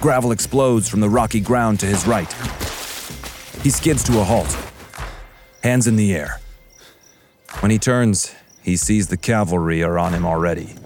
Gravel 0.00 0.32
explodes 0.32 0.88
from 0.88 1.00
the 1.00 1.10
rocky 1.10 1.40
ground 1.40 1.78
to 1.80 1.86
his 1.86 2.06
right. 2.06 2.34
He 3.66 3.70
skids 3.70 4.04
to 4.04 4.20
a 4.20 4.22
halt, 4.22 4.56
hands 5.64 5.88
in 5.88 5.96
the 5.96 6.14
air. 6.14 6.38
When 7.58 7.72
he 7.72 7.80
turns, 7.80 8.32
he 8.62 8.76
sees 8.76 9.08
the 9.08 9.16
cavalry 9.16 9.82
are 9.82 9.98
on 9.98 10.12
him 10.12 10.24
already, 10.24 10.76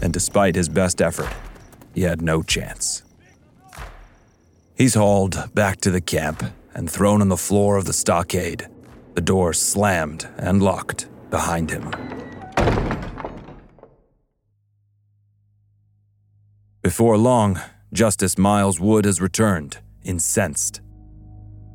and 0.00 0.10
despite 0.10 0.54
his 0.54 0.70
best 0.70 1.02
effort, 1.02 1.28
he 1.94 2.00
had 2.00 2.22
no 2.22 2.42
chance. 2.42 3.02
He's 4.74 4.94
hauled 4.94 5.54
back 5.54 5.82
to 5.82 5.90
the 5.90 6.00
camp 6.00 6.42
and 6.72 6.90
thrown 6.90 7.20
on 7.20 7.28
the 7.28 7.36
floor 7.36 7.76
of 7.76 7.84
the 7.84 7.92
stockade, 7.92 8.68
the 9.12 9.20
door 9.20 9.52
slammed 9.52 10.26
and 10.38 10.62
locked 10.62 11.08
behind 11.28 11.72
him. 11.72 11.90
Before 16.80 17.18
long, 17.18 17.60
Justice 17.92 18.38
Miles 18.38 18.80
Wood 18.80 19.04
has 19.04 19.20
returned, 19.20 19.80
incensed. 20.02 20.80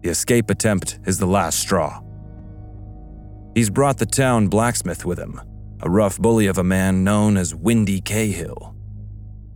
The 0.02 0.10
escape 0.10 0.50
attempt 0.50 1.00
is 1.06 1.18
the 1.18 1.28
last 1.28 1.60
straw. 1.60 2.02
He's 3.56 3.70
brought 3.70 3.98
the 3.98 4.06
town 4.06 4.48
blacksmith 4.48 5.06
with 5.06 5.20
him, 5.20 5.42
a 5.82 5.90
rough 5.90 6.18
bully 6.18 6.48
of 6.48 6.58
a 6.58 6.64
man 6.64 7.04
known 7.04 7.36
as 7.36 7.54
Windy 7.54 8.00
Cahill. 8.00 8.76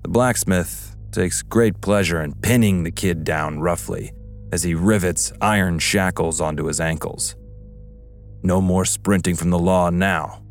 The 0.01 0.09
blacksmith 0.09 0.95
takes 1.11 1.41
great 1.41 1.79
pleasure 1.79 2.21
in 2.21 2.33
pinning 2.33 2.83
the 2.83 2.91
kid 2.91 3.23
down 3.23 3.59
roughly 3.59 4.11
as 4.51 4.63
he 4.63 4.75
rivets 4.75 5.31
iron 5.41 5.79
shackles 5.79 6.41
onto 6.41 6.65
his 6.65 6.81
ankles. 6.81 7.35
No 8.43 8.59
more 8.59 8.83
sprinting 8.83 9.35
from 9.35 9.49
the 9.49 9.59
law 9.59 9.89
now. 9.89 10.41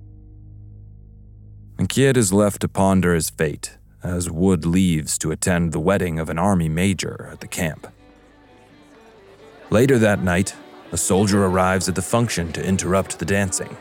The 1.76 1.86
kid 1.86 2.16
is 2.16 2.32
left 2.32 2.62
to 2.62 2.68
ponder 2.68 3.14
his 3.14 3.28
fate 3.28 3.76
as 4.02 4.30
Wood 4.30 4.64
leaves 4.64 5.18
to 5.18 5.30
attend 5.30 5.72
the 5.72 5.80
wedding 5.80 6.18
of 6.18 6.30
an 6.30 6.38
army 6.38 6.68
major 6.68 7.28
at 7.30 7.40
the 7.40 7.46
camp. 7.46 7.86
Later 9.72 9.98
that 10.00 10.22
night, 10.22 10.54
a 10.92 10.98
soldier 10.98 11.46
arrives 11.46 11.88
at 11.88 11.94
the 11.94 12.02
function 12.02 12.52
to 12.52 12.62
interrupt 12.62 13.18
the 13.18 13.24
dancing. 13.24 13.74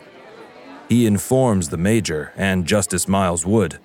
He 0.87 1.05
informs 1.05 1.67
the 1.67 1.75
major 1.75 2.31
and 2.37 2.65
Justice 2.65 3.09
Miles 3.09 3.45
Wood 3.45 3.77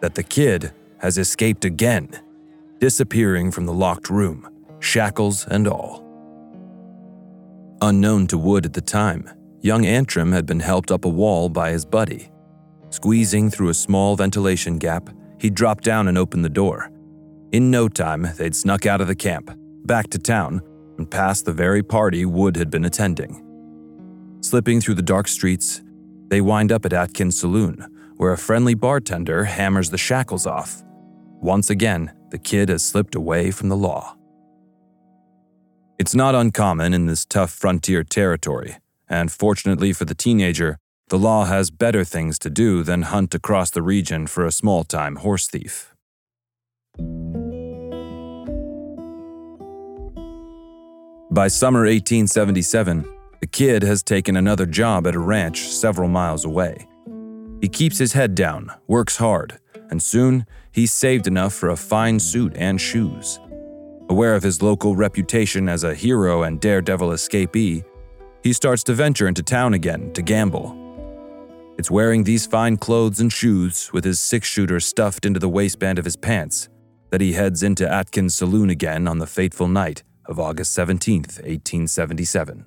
that 0.00 0.16
the 0.16 0.24
kid 0.24 0.72
has 0.98 1.16
escaped 1.16 1.64
again, 1.64 2.08
disappearing 2.80 3.52
from 3.52 3.66
the 3.66 3.72
locked 3.72 4.10
room, 4.10 4.48
shackles 4.80 5.46
and 5.46 5.68
all. 5.68 6.02
Unknown 7.80 8.26
to 8.26 8.36
Wood 8.36 8.66
at 8.66 8.72
the 8.72 8.80
time, 8.80 9.30
young 9.60 9.86
Antrim 9.86 10.32
had 10.32 10.46
been 10.46 10.58
helped 10.58 10.90
up 10.90 11.04
a 11.04 11.08
wall 11.08 11.48
by 11.48 11.70
his 11.70 11.84
buddy. 11.84 12.32
Squeezing 12.90 13.48
through 13.48 13.68
a 13.68 13.74
small 13.74 14.16
ventilation 14.16 14.76
gap, 14.76 15.08
he 15.38 15.50
dropped 15.50 15.84
down 15.84 16.08
and 16.08 16.18
opened 16.18 16.44
the 16.44 16.48
door. 16.48 16.90
In 17.52 17.70
no 17.70 17.88
time, 17.88 18.26
they'd 18.38 18.56
snuck 18.56 18.86
out 18.86 19.00
of 19.00 19.06
the 19.06 19.14
camp, 19.14 19.56
back 19.84 20.10
to 20.10 20.18
town, 20.18 20.60
and 20.98 21.10
past 21.10 21.44
the 21.44 21.52
very 21.52 21.82
party 21.82 22.24
Wood 22.24 22.56
had 22.56 22.70
been 22.70 22.84
attending. 22.84 23.40
Slipping 24.40 24.80
through 24.80 24.94
the 24.94 25.02
dark 25.02 25.28
streets, 25.28 25.82
they 26.28 26.40
wind 26.40 26.70
up 26.70 26.84
at 26.84 26.92
Atkins 26.92 27.38
Saloon, 27.38 27.86
where 28.16 28.32
a 28.32 28.38
friendly 28.38 28.74
bartender 28.74 29.44
hammers 29.44 29.90
the 29.90 29.98
shackles 29.98 30.46
off. 30.46 30.82
Once 31.40 31.70
again, 31.70 32.12
the 32.30 32.38
kid 32.38 32.68
has 32.68 32.82
slipped 32.82 33.14
away 33.14 33.50
from 33.50 33.68
the 33.68 33.76
law. 33.76 34.16
It's 35.98 36.14
not 36.14 36.34
uncommon 36.34 36.92
in 36.92 37.06
this 37.06 37.24
tough 37.24 37.50
frontier 37.50 38.02
territory, 38.02 38.76
and 39.08 39.30
fortunately 39.30 39.92
for 39.92 40.04
the 40.04 40.14
teenager, 40.14 40.78
the 41.08 41.18
law 41.18 41.44
has 41.44 41.70
better 41.70 42.04
things 42.04 42.38
to 42.40 42.50
do 42.50 42.82
than 42.82 43.02
hunt 43.02 43.34
across 43.34 43.70
the 43.70 43.82
region 43.82 44.26
for 44.26 44.44
a 44.44 44.52
small 44.52 44.84
time 44.84 45.16
horse 45.16 45.46
thief. 45.46 45.94
By 51.34 51.48
summer 51.48 51.80
1877, 51.80 53.04
The 53.40 53.48
kid 53.48 53.82
has 53.82 54.04
taken 54.04 54.36
another 54.36 54.66
job 54.66 55.04
at 55.04 55.16
a 55.16 55.18
ranch 55.18 55.66
several 55.66 56.08
miles 56.08 56.44
away. 56.44 56.86
He 57.60 57.68
keeps 57.68 57.98
his 57.98 58.12
head 58.12 58.36
down, 58.36 58.70
works 58.86 59.16
hard, 59.16 59.58
and 59.90 60.00
soon 60.00 60.46
he's 60.70 60.92
saved 60.92 61.26
enough 61.26 61.52
for 61.52 61.70
a 61.70 61.76
fine 61.76 62.20
suit 62.20 62.52
and 62.54 62.80
shoes. 62.80 63.40
Aware 64.08 64.36
of 64.36 64.44
his 64.44 64.62
local 64.62 64.94
reputation 64.94 65.68
as 65.68 65.82
a 65.82 65.92
hero 65.92 66.44
and 66.44 66.60
daredevil 66.60 67.08
escapee, 67.08 67.82
he 68.44 68.52
starts 68.52 68.84
to 68.84 68.94
venture 68.94 69.26
into 69.26 69.42
town 69.42 69.74
again 69.74 70.12
to 70.12 70.22
gamble. 70.22 70.78
It's 71.78 71.90
wearing 71.90 72.22
these 72.22 72.46
fine 72.46 72.76
clothes 72.76 73.18
and 73.18 73.32
shoes 73.32 73.92
with 73.92 74.04
his 74.04 74.20
six 74.20 74.46
shooter 74.46 74.78
stuffed 74.78 75.26
into 75.26 75.40
the 75.40 75.48
waistband 75.48 75.98
of 75.98 76.04
his 76.04 76.16
pants 76.16 76.68
that 77.10 77.20
he 77.20 77.32
heads 77.32 77.64
into 77.64 77.92
Atkins' 77.92 78.36
saloon 78.36 78.70
again 78.70 79.08
on 79.08 79.18
the 79.18 79.26
fateful 79.26 79.66
night 79.66 80.03
of 80.26 80.38
August 80.38 80.72
17, 80.72 81.20
1877. 81.22 82.66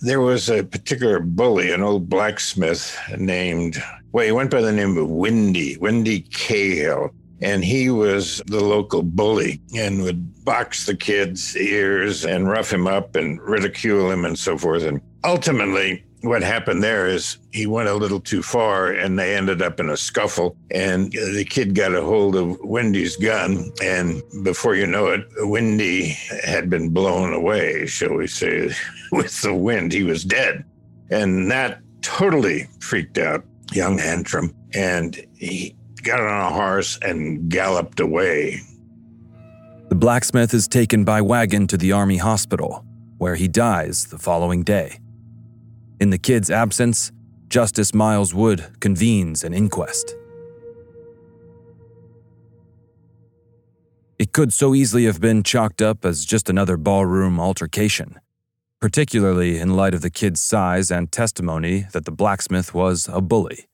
There 0.00 0.20
was 0.20 0.50
a 0.50 0.62
particular 0.62 1.20
bully, 1.20 1.72
an 1.72 1.82
old 1.82 2.08
blacksmith 2.08 2.98
named, 3.16 3.82
well, 4.12 4.26
he 4.26 4.32
went 4.32 4.50
by 4.50 4.60
the 4.60 4.72
name 4.72 4.98
of 4.98 5.08
Windy, 5.08 5.76
Windy 5.78 6.20
Cahill 6.20 7.10
and 7.44 7.62
he 7.62 7.90
was 7.90 8.42
the 8.46 8.64
local 8.64 9.02
bully 9.02 9.60
and 9.74 10.02
would 10.02 10.44
box 10.44 10.86
the 10.86 10.96
kid's 10.96 11.54
ears 11.56 12.24
and 12.24 12.48
rough 12.48 12.72
him 12.72 12.86
up 12.86 13.16
and 13.16 13.40
ridicule 13.42 14.10
him 14.10 14.24
and 14.24 14.38
so 14.38 14.56
forth. 14.56 14.82
And 14.82 15.00
ultimately, 15.24 16.04
what 16.24 16.42
happened 16.42 16.82
there 16.82 17.06
is 17.06 17.38
he 17.52 17.66
went 17.66 17.88
a 17.88 17.94
little 17.94 18.20
too 18.20 18.42
far 18.42 18.90
and 18.90 19.18
they 19.18 19.36
ended 19.36 19.60
up 19.62 19.78
in 19.78 19.90
a 19.90 19.96
scuffle 19.96 20.56
and 20.70 21.12
the 21.12 21.46
kid 21.48 21.74
got 21.74 21.94
a 21.94 22.02
hold 22.02 22.34
of 22.34 22.58
Windy's 22.60 23.16
gun 23.16 23.70
and 23.82 24.22
before 24.42 24.74
you 24.74 24.86
know 24.86 25.06
it 25.08 25.26
Windy 25.38 26.16
had 26.44 26.70
been 26.70 26.88
blown 26.88 27.32
away 27.32 27.86
shall 27.86 28.14
we 28.14 28.26
say 28.26 28.70
with 29.12 29.40
the 29.42 29.54
wind 29.54 29.92
he 29.92 30.02
was 30.02 30.24
dead 30.24 30.64
and 31.10 31.50
that 31.50 31.80
totally 32.02 32.68
freaked 32.80 33.18
out 33.18 33.44
young 33.72 34.00
Antrim 34.00 34.54
and 34.72 35.24
he 35.36 35.74
got 36.04 36.20
on 36.20 36.52
a 36.52 36.54
horse 36.54 36.98
and 37.02 37.48
galloped 37.48 37.98
away. 37.98 38.60
The 39.88 39.94
blacksmith 39.94 40.54
is 40.54 40.68
taken 40.68 41.04
by 41.04 41.20
wagon 41.20 41.66
to 41.68 41.76
the 41.76 41.92
army 41.92 42.18
hospital, 42.18 42.84
where 43.18 43.34
he 43.34 43.48
dies 43.48 44.06
the 44.06 44.18
following 44.18 44.62
day. 44.62 44.98
In 46.00 46.10
the 46.10 46.18
kid's 46.18 46.50
absence, 46.50 47.12
Justice 47.48 47.94
Miles 47.94 48.34
Wood 48.34 48.66
convenes 48.80 49.44
an 49.44 49.54
inquest. 49.54 50.16
It 54.18 54.32
could 54.32 54.52
so 54.52 54.74
easily 54.74 55.04
have 55.04 55.20
been 55.20 55.42
chalked 55.42 55.80
up 55.80 56.04
as 56.04 56.24
just 56.24 56.50
another 56.50 56.76
ballroom 56.76 57.38
altercation, 57.38 58.18
particularly 58.80 59.58
in 59.58 59.76
light 59.76 59.94
of 59.94 60.00
the 60.00 60.10
kid's 60.10 60.40
size 60.40 60.90
and 60.90 61.12
testimony 61.12 61.86
that 61.92 62.04
the 62.04 62.12
blacksmith 62.12 62.74
was 62.74 63.08
a 63.12 63.20
bully. 63.20 63.68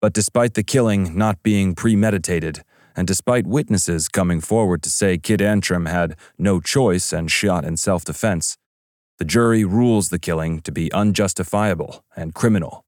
But 0.00 0.12
despite 0.12 0.54
the 0.54 0.64
killing 0.64 1.16
not 1.16 1.42
being 1.42 1.74
premeditated, 1.76 2.64
and 2.96 3.06
despite 3.06 3.46
witnesses 3.46 4.08
coming 4.08 4.40
forward 4.40 4.82
to 4.82 4.90
say 4.90 5.18
Kid 5.18 5.40
Antrim 5.40 5.86
had 5.86 6.16
no 6.38 6.60
choice 6.60 7.12
and 7.12 7.30
shot 7.30 7.64
in 7.64 7.76
self 7.76 8.04
defense, 8.04 8.58
the 9.22 9.26
jury 9.26 9.64
rules 9.64 10.08
the 10.08 10.18
killing 10.18 10.60
to 10.60 10.72
be 10.72 10.92
unjustifiable 10.92 12.04
and 12.16 12.34
criminal. 12.34 12.84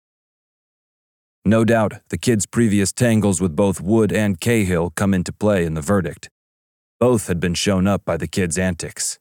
No 1.45 1.65
doubt, 1.65 2.01
the 2.09 2.19
kid's 2.19 2.45
previous 2.45 2.93
tangles 2.93 3.41
with 3.41 3.55
both 3.55 3.81
Wood 3.81 4.13
and 4.13 4.41
Cahill 4.41 4.91
come 4.97 5.15
into 5.15 5.33
play 5.33 5.65
in 5.65 5.75
the 5.75 5.81
verdict. 5.81 6.29
Both 6.99 7.29
had 7.29 7.39
been 7.39 7.55
shown 7.55 7.87
up 7.87 8.05
by 8.05 8.17
the 8.17 8.27
kid's 8.27 8.59
antics. 8.59 9.21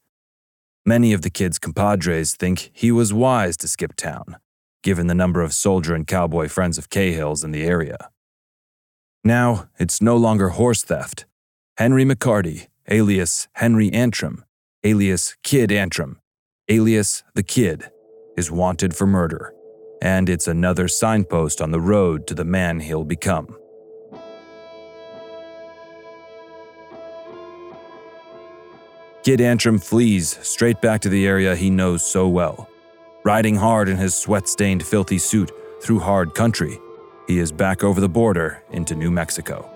Many 0.84 1.12
of 1.12 1.22
the 1.22 1.30
kid's 1.30 1.60
compadres 1.60 2.34
think 2.34 2.72
he 2.72 2.90
was 2.90 3.14
wise 3.14 3.56
to 3.58 3.68
skip 3.68 3.94
town, 3.94 4.38
given 4.82 5.06
the 5.06 5.14
number 5.14 5.40
of 5.40 5.54
soldier 5.54 5.94
and 5.94 6.08
cowboy 6.08 6.48
friends 6.48 6.78
of 6.78 6.90
Cahill's 6.90 7.44
in 7.44 7.52
the 7.52 7.62
area. 7.62 8.10
Now, 9.22 9.68
it's 9.78 10.02
no 10.02 10.16
longer 10.16 10.48
horse 10.48 10.82
theft. 10.82 11.26
Henry 11.76 12.04
McCarty, 12.04 12.66
alias 12.90 13.46
Henry 13.52 13.92
Antrim, 13.92 14.44
alias 14.82 15.36
Kid 15.44 15.70
Antrim, 15.70 16.18
alias 16.68 17.22
The 17.34 17.42
Kid, 17.42 17.90
is 18.36 18.50
wanted 18.50 18.96
for 18.96 19.06
murder, 19.06 19.52
and 20.02 20.28
it's 20.28 20.48
another 20.48 20.88
signpost 20.88 21.60
on 21.60 21.70
the 21.70 21.80
road 21.80 22.26
to 22.26 22.34
the 22.34 22.44
man 22.44 22.80
he'll 22.80 23.04
become. 23.04 23.56
Kid 29.22 29.40
Antrim 29.40 29.78
flees 29.78 30.38
straight 30.42 30.80
back 30.82 31.00
to 31.02 31.08
the 31.08 31.26
area 31.26 31.56
he 31.56 31.70
knows 31.70 32.04
so 32.04 32.28
well 32.28 32.68
Riding 33.24 33.56
hard 33.56 33.88
in 33.88 33.96
his 33.96 34.14
sweat 34.14 34.46
stained, 34.46 34.84
filthy 34.84 35.16
suit 35.16 35.50
through 35.82 36.00
hard 36.00 36.34
country, 36.34 36.78
he 37.26 37.38
is 37.38 37.50
back 37.50 37.82
over 37.82 37.98
the 37.98 38.08
border 38.08 38.62
into 38.70 38.94
New 38.94 39.10
Mexico. 39.10 39.70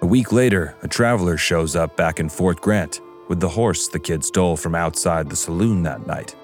A 0.00 0.06
week 0.06 0.32
later, 0.32 0.74
a 0.82 0.88
traveler 0.88 1.36
shows 1.36 1.76
up 1.76 1.94
back 1.98 2.20
in 2.20 2.30
Fort 2.30 2.58
Grant 2.62 3.02
with 3.32 3.40
the 3.40 3.48
horse 3.48 3.88
the 3.88 3.98
kid 3.98 4.22
stole 4.22 4.58
from 4.58 4.74
outside 4.74 5.30
the 5.30 5.34
saloon 5.34 5.82
that 5.82 6.06
night, 6.06 6.36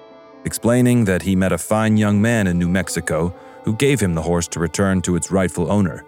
explaining 0.46 1.04
that 1.04 1.20
he 1.20 1.36
met 1.36 1.52
a 1.52 1.58
fine 1.58 1.98
young 1.98 2.18
man 2.18 2.46
in 2.46 2.58
New 2.58 2.66
Mexico 2.66 3.28
who 3.62 3.76
gave 3.76 4.00
him 4.00 4.14
the 4.14 4.22
horse 4.22 4.48
to 4.48 4.58
return 4.58 5.02
to 5.02 5.14
its 5.14 5.30
rightful 5.30 5.70
owner. 5.70 6.06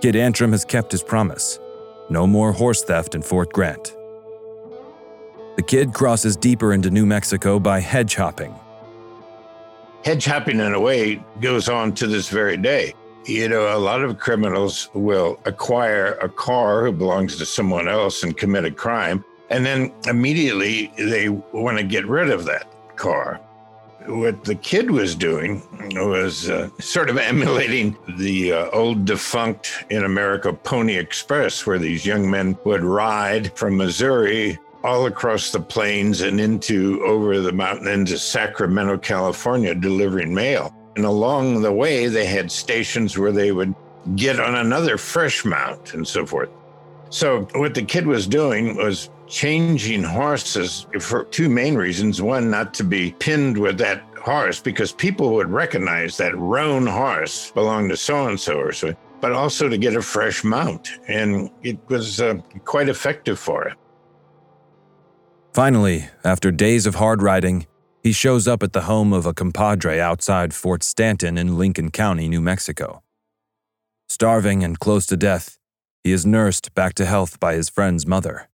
Kid 0.00 0.16
Antrim 0.16 0.50
has 0.50 0.64
kept 0.64 0.90
his 0.90 1.04
promise 1.04 1.60
no 2.08 2.26
more 2.26 2.50
horse 2.50 2.82
theft 2.82 3.14
in 3.14 3.22
Fort 3.22 3.52
Grant. 3.52 3.94
The 5.54 5.62
kid 5.62 5.94
crosses 5.94 6.36
deeper 6.36 6.72
into 6.72 6.90
New 6.90 7.06
Mexico 7.06 7.60
by 7.60 7.78
hedge 7.78 8.16
hopping. 8.16 8.52
Hedge 10.04 10.24
hopping, 10.24 10.58
in 10.58 10.74
a 10.74 10.80
way, 10.80 11.22
goes 11.40 11.68
on 11.68 11.94
to 11.94 12.08
this 12.08 12.28
very 12.28 12.56
day. 12.56 12.92
You 13.24 13.48
know, 13.48 13.72
a 13.72 13.78
lot 13.78 14.02
of 14.02 14.18
criminals 14.18 14.90
will 14.94 15.38
acquire 15.44 16.14
a 16.14 16.28
car 16.28 16.84
who 16.84 16.90
belongs 16.90 17.36
to 17.36 17.46
someone 17.46 17.86
else 17.86 18.24
and 18.24 18.36
commit 18.36 18.64
a 18.64 18.72
crime, 18.72 19.24
and 19.50 19.66
then 19.66 19.92
immediately 20.06 20.92
they 20.96 21.28
want 21.28 21.76
to 21.78 21.84
get 21.84 22.06
rid 22.06 22.30
of 22.30 22.44
that 22.44 22.66
car. 22.96 23.40
What 24.06 24.44
the 24.44 24.54
kid 24.54 24.90
was 24.90 25.14
doing 25.14 25.62
was 25.94 26.48
uh, 26.48 26.70
sort 26.78 27.10
of 27.10 27.18
emulating 27.18 27.96
the 28.16 28.52
uh, 28.52 28.70
old 28.70 29.04
defunct 29.04 29.84
in 29.90 30.04
America 30.04 30.52
Pony 30.52 30.96
Express, 30.96 31.66
where 31.66 31.78
these 31.78 32.06
young 32.06 32.30
men 32.30 32.56
would 32.64 32.82
ride 32.82 33.56
from 33.56 33.76
Missouri 33.76 34.58
all 34.82 35.04
across 35.06 35.52
the 35.52 35.60
plains 35.60 36.22
and 36.22 36.40
into 36.40 37.02
over 37.04 37.40
the 37.40 37.52
mountain 37.52 37.88
into 37.88 38.18
Sacramento, 38.18 38.96
California, 38.98 39.74
delivering 39.74 40.32
mail. 40.32 40.74
And 40.96 41.04
along 41.04 41.60
the 41.60 41.72
way, 41.72 42.06
they 42.06 42.24
had 42.24 42.50
stations 42.50 43.18
where 43.18 43.32
they 43.32 43.52
would 43.52 43.74
get 44.16 44.40
on 44.40 44.54
another 44.54 44.96
fresh 44.96 45.44
mount 45.44 45.92
and 45.92 46.08
so 46.08 46.24
forth. 46.24 46.48
So, 47.10 47.42
what 47.54 47.74
the 47.74 47.82
kid 47.82 48.06
was 48.06 48.26
doing 48.26 48.76
was 48.76 49.10
changing 49.26 50.02
horses 50.04 50.86
for 51.00 51.24
two 51.24 51.48
main 51.48 51.74
reasons. 51.74 52.22
One, 52.22 52.50
not 52.50 52.72
to 52.74 52.84
be 52.84 53.12
pinned 53.18 53.58
with 53.58 53.78
that 53.78 54.02
horse 54.20 54.60
because 54.60 54.92
people 54.92 55.34
would 55.34 55.48
recognize 55.48 56.16
that 56.18 56.36
roan 56.36 56.86
horse 56.86 57.50
belonged 57.50 57.90
to 57.90 57.96
so 57.96 58.26
and 58.28 58.38
so 58.38 58.58
or 58.58 58.72
so, 58.72 58.94
but 59.20 59.32
also 59.32 59.68
to 59.68 59.76
get 59.76 59.96
a 59.96 60.02
fresh 60.02 60.44
mount. 60.44 60.88
And 61.08 61.50
it 61.62 61.78
was 61.88 62.20
uh, 62.20 62.34
quite 62.64 62.88
effective 62.88 63.38
for 63.38 63.66
it. 63.66 63.76
Finally, 65.52 66.08
after 66.22 66.52
days 66.52 66.86
of 66.86 66.96
hard 66.96 67.22
riding, 67.22 67.66
he 68.02 68.12
shows 68.12 68.46
up 68.46 68.62
at 68.62 68.72
the 68.72 68.82
home 68.82 69.12
of 69.12 69.26
a 69.26 69.34
compadre 69.34 70.00
outside 70.00 70.54
Fort 70.54 70.82
Stanton 70.82 71.36
in 71.36 71.58
Lincoln 71.58 71.90
County, 71.90 72.28
New 72.28 72.40
Mexico. 72.40 73.02
Starving 74.08 74.62
and 74.64 74.78
close 74.78 75.06
to 75.06 75.16
death, 75.16 75.59
he 76.02 76.12
is 76.12 76.24
nursed 76.24 76.74
back 76.74 76.94
to 76.94 77.04
health 77.04 77.38
by 77.40 77.54
his 77.54 77.68
friend's 77.68 78.06
mother. 78.06 78.48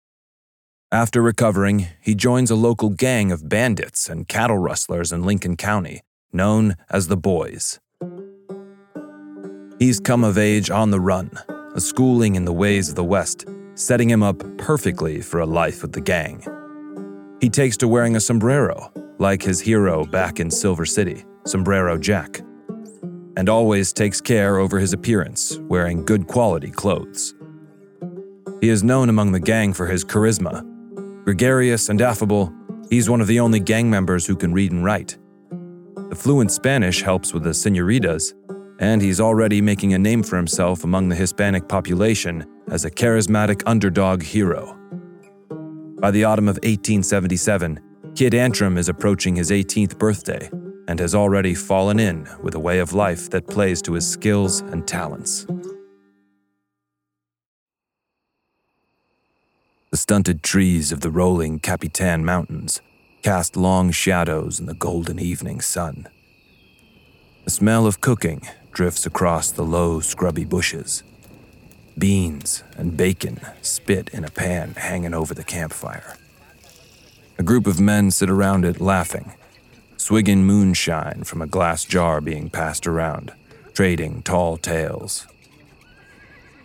After 0.91 1.21
recovering, 1.21 1.87
he 2.01 2.13
joins 2.13 2.51
a 2.51 2.55
local 2.55 2.89
gang 2.89 3.31
of 3.31 3.49
bandits 3.49 4.09
and 4.09 4.27
cattle 4.27 4.59
rustlers 4.59 5.11
in 5.11 5.23
Lincoln 5.23 5.57
County, 5.57 6.01
known 6.31 6.75
as 6.89 7.07
the 7.07 7.17
Boys. 7.17 7.79
He's 9.79 9.99
come 9.99 10.23
of 10.23 10.37
age 10.37 10.69
on 10.69 10.91
the 10.91 10.99
run, 10.99 11.31
a 11.75 11.81
schooling 11.81 12.35
in 12.35 12.45
the 12.45 12.53
ways 12.53 12.89
of 12.89 12.95
the 12.95 13.03
West, 13.03 13.45
setting 13.75 14.09
him 14.09 14.21
up 14.21 14.43
perfectly 14.57 15.19
for 15.19 15.39
a 15.39 15.45
life 15.45 15.81
with 15.81 15.93
the 15.93 16.01
gang. 16.01 16.45
He 17.41 17.49
takes 17.49 17.75
to 17.77 17.87
wearing 17.87 18.15
a 18.15 18.21
sombrero, 18.21 18.93
like 19.17 19.41
his 19.41 19.59
hero 19.59 20.05
back 20.05 20.39
in 20.39 20.51
Silver 20.51 20.85
City, 20.85 21.25
Sombrero 21.45 21.97
Jack, 21.97 22.41
and 23.35 23.49
always 23.49 23.93
takes 23.93 24.21
care 24.21 24.57
over 24.57 24.79
his 24.79 24.93
appearance, 24.93 25.57
wearing 25.57 26.05
good 26.05 26.27
quality 26.27 26.71
clothes. 26.71 27.33
He 28.61 28.69
is 28.69 28.83
known 28.83 29.09
among 29.09 29.31
the 29.31 29.39
gang 29.39 29.73
for 29.73 29.87
his 29.87 30.05
charisma. 30.05 30.63
Gregarious 31.25 31.89
and 31.89 32.01
affable, 32.01 32.53
he's 32.89 33.09
one 33.09 33.21
of 33.21 33.27
the 33.27 33.39
only 33.39 33.59
gang 33.59 33.89
members 33.89 34.25
who 34.25 34.35
can 34.35 34.53
read 34.53 34.71
and 34.71 34.83
write. 34.83 35.17
The 36.09 36.15
fluent 36.15 36.51
Spanish 36.51 37.01
helps 37.01 37.33
with 37.33 37.43
the 37.43 37.53
senoritas, 37.53 38.33
and 38.79 39.01
he's 39.01 39.19
already 39.19 39.61
making 39.61 39.93
a 39.93 39.99
name 39.99 40.23
for 40.23 40.37
himself 40.37 40.83
among 40.83 41.09
the 41.09 41.15
Hispanic 41.15 41.67
population 41.67 42.45
as 42.69 42.85
a 42.85 42.91
charismatic 42.91 43.63
underdog 43.65 44.21
hero. 44.21 44.77
By 45.99 46.11
the 46.11 46.25
autumn 46.25 46.47
of 46.47 46.57
1877, 46.57 47.79
Kid 48.15 48.35
Antrim 48.35 48.77
is 48.77 48.89
approaching 48.89 49.35
his 49.35 49.49
18th 49.49 49.97
birthday 49.97 50.49
and 50.87 50.99
has 50.99 51.15
already 51.15 51.55
fallen 51.55 51.99
in 51.99 52.27
with 52.41 52.55
a 52.55 52.59
way 52.59 52.79
of 52.79 52.93
life 52.93 53.29
that 53.29 53.47
plays 53.47 53.81
to 53.81 53.93
his 53.93 54.09
skills 54.09 54.61
and 54.61 54.87
talents. 54.87 55.45
The 59.91 59.97
stunted 59.97 60.41
trees 60.41 60.91
of 60.91 61.01
the 61.01 61.11
rolling 61.11 61.59
Capitan 61.59 62.25
Mountains 62.25 62.81
cast 63.21 63.55
long 63.55 63.91
shadows 63.91 64.59
in 64.59 64.65
the 64.65 64.73
golden 64.73 65.19
evening 65.19 65.61
sun. 65.61 66.07
The 67.45 67.51
smell 67.51 67.85
of 67.85 68.01
cooking 68.01 68.41
drifts 68.71 69.05
across 69.05 69.51
the 69.51 69.63
low, 69.63 69.99
scrubby 69.99 70.45
bushes. 70.45 71.03
Beans 71.97 72.63
and 72.75 72.97
bacon 72.97 73.39
spit 73.61 74.09
in 74.09 74.25
a 74.25 74.31
pan 74.31 74.73
hanging 74.75 75.13
over 75.13 75.33
the 75.33 75.43
campfire. 75.43 76.17
A 77.37 77.43
group 77.43 77.67
of 77.67 77.79
men 77.79 78.11
sit 78.11 78.29
around 78.29 78.65
it 78.65 78.81
laughing, 78.81 79.33
swigging 80.03 80.43
moonshine 80.43 81.23
from 81.23 81.41
a 81.41 81.47
glass 81.47 81.85
jar 81.85 82.19
being 82.19 82.49
passed 82.49 82.85
around, 82.85 83.31
trading 83.73 84.21
tall 84.21 84.57
tales. 84.57 85.25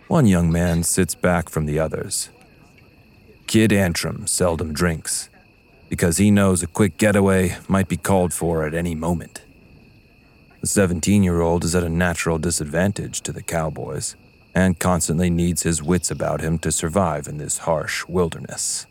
One 0.09 0.25
young 0.25 0.51
man 0.51 0.83
sits 0.83 1.15
back 1.15 1.47
from 1.47 1.65
the 1.65 1.79
others. 1.79 2.31
Kid 3.47 3.71
Antrim 3.71 4.27
seldom 4.27 4.73
drinks, 4.73 5.29
because 5.87 6.17
he 6.17 6.29
knows 6.29 6.61
a 6.61 6.67
quick 6.67 6.97
getaway 6.97 7.55
might 7.69 7.87
be 7.87 7.95
called 7.95 8.33
for 8.33 8.65
at 8.65 8.73
any 8.73 8.93
moment. 8.93 9.41
The 10.59 10.67
17 10.67 11.23
year 11.23 11.39
old 11.39 11.63
is 11.63 11.73
at 11.73 11.83
a 11.83 11.87
natural 11.87 12.39
disadvantage 12.39 13.21
to 13.21 13.31
the 13.31 13.41
cowboys 13.41 14.17
and 14.53 14.79
constantly 14.79 15.29
needs 15.29 15.63
his 15.63 15.81
wits 15.81 16.11
about 16.11 16.41
him 16.41 16.59
to 16.59 16.73
survive 16.73 17.25
in 17.25 17.37
this 17.37 17.59
harsh 17.59 18.05
wilderness. 18.05 18.85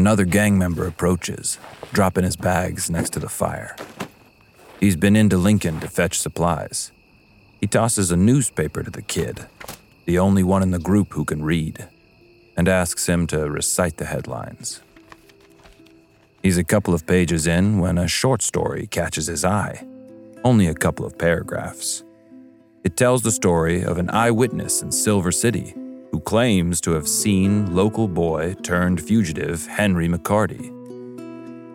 Another 0.00 0.24
gang 0.24 0.56
member 0.56 0.86
approaches, 0.86 1.58
dropping 1.92 2.24
his 2.24 2.34
bags 2.34 2.88
next 2.88 3.10
to 3.10 3.18
the 3.18 3.28
fire. 3.28 3.76
He's 4.80 4.96
been 4.96 5.14
into 5.14 5.36
Lincoln 5.36 5.78
to 5.80 5.88
fetch 5.88 6.18
supplies. 6.18 6.90
He 7.60 7.66
tosses 7.66 8.10
a 8.10 8.16
newspaper 8.16 8.82
to 8.82 8.90
the 8.90 9.02
kid, 9.02 9.46
the 10.06 10.18
only 10.18 10.42
one 10.42 10.62
in 10.62 10.70
the 10.70 10.78
group 10.78 11.12
who 11.12 11.26
can 11.26 11.44
read, 11.44 11.86
and 12.56 12.66
asks 12.66 13.10
him 13.10 13.26
to 13.26 13.50
recite 13.50 13.98
the 13.98 14.06
headlines. 14.06 14.80
He's 16.42 16.56
a 16.56 16.64
couple 16.64 16.94
of 16.94 17.06
pages 17.06 17.46
in 17.46 17.78
when 17.78 17.98
a 17.98 18.08
short 18.08 18.40
story 18.40 18.86
catches 18.86 19.26
his 19.26 19.44
eye. 19.44 19.86
Only 20.42 20.66
a 20.66 20.72
couple 20.72 21.04
of 21.04 21.18
paragraphs. 21.18 22.04
It 22.84 22.96
tells 22.96 23.20
the 23.20 23.30
story 23.30 23.84
of 23.84 23.98
an 23.98 24.08
eyewitness 24.08 24.80
in 24.80 24.92
Silver 24.92 25.30
City 25.30 25.74
who 26.10 26.20
claims 26.20 26.80
to 26.80 26.92
have 26.92 27.08
seen 27.08 27.74
local 27.74 28.08
boy 28.08 28.54
turned 28.62 29.00
fugitive 29.00 29.66
Henry 29.66 30.08
McCarty. 30.08 30.76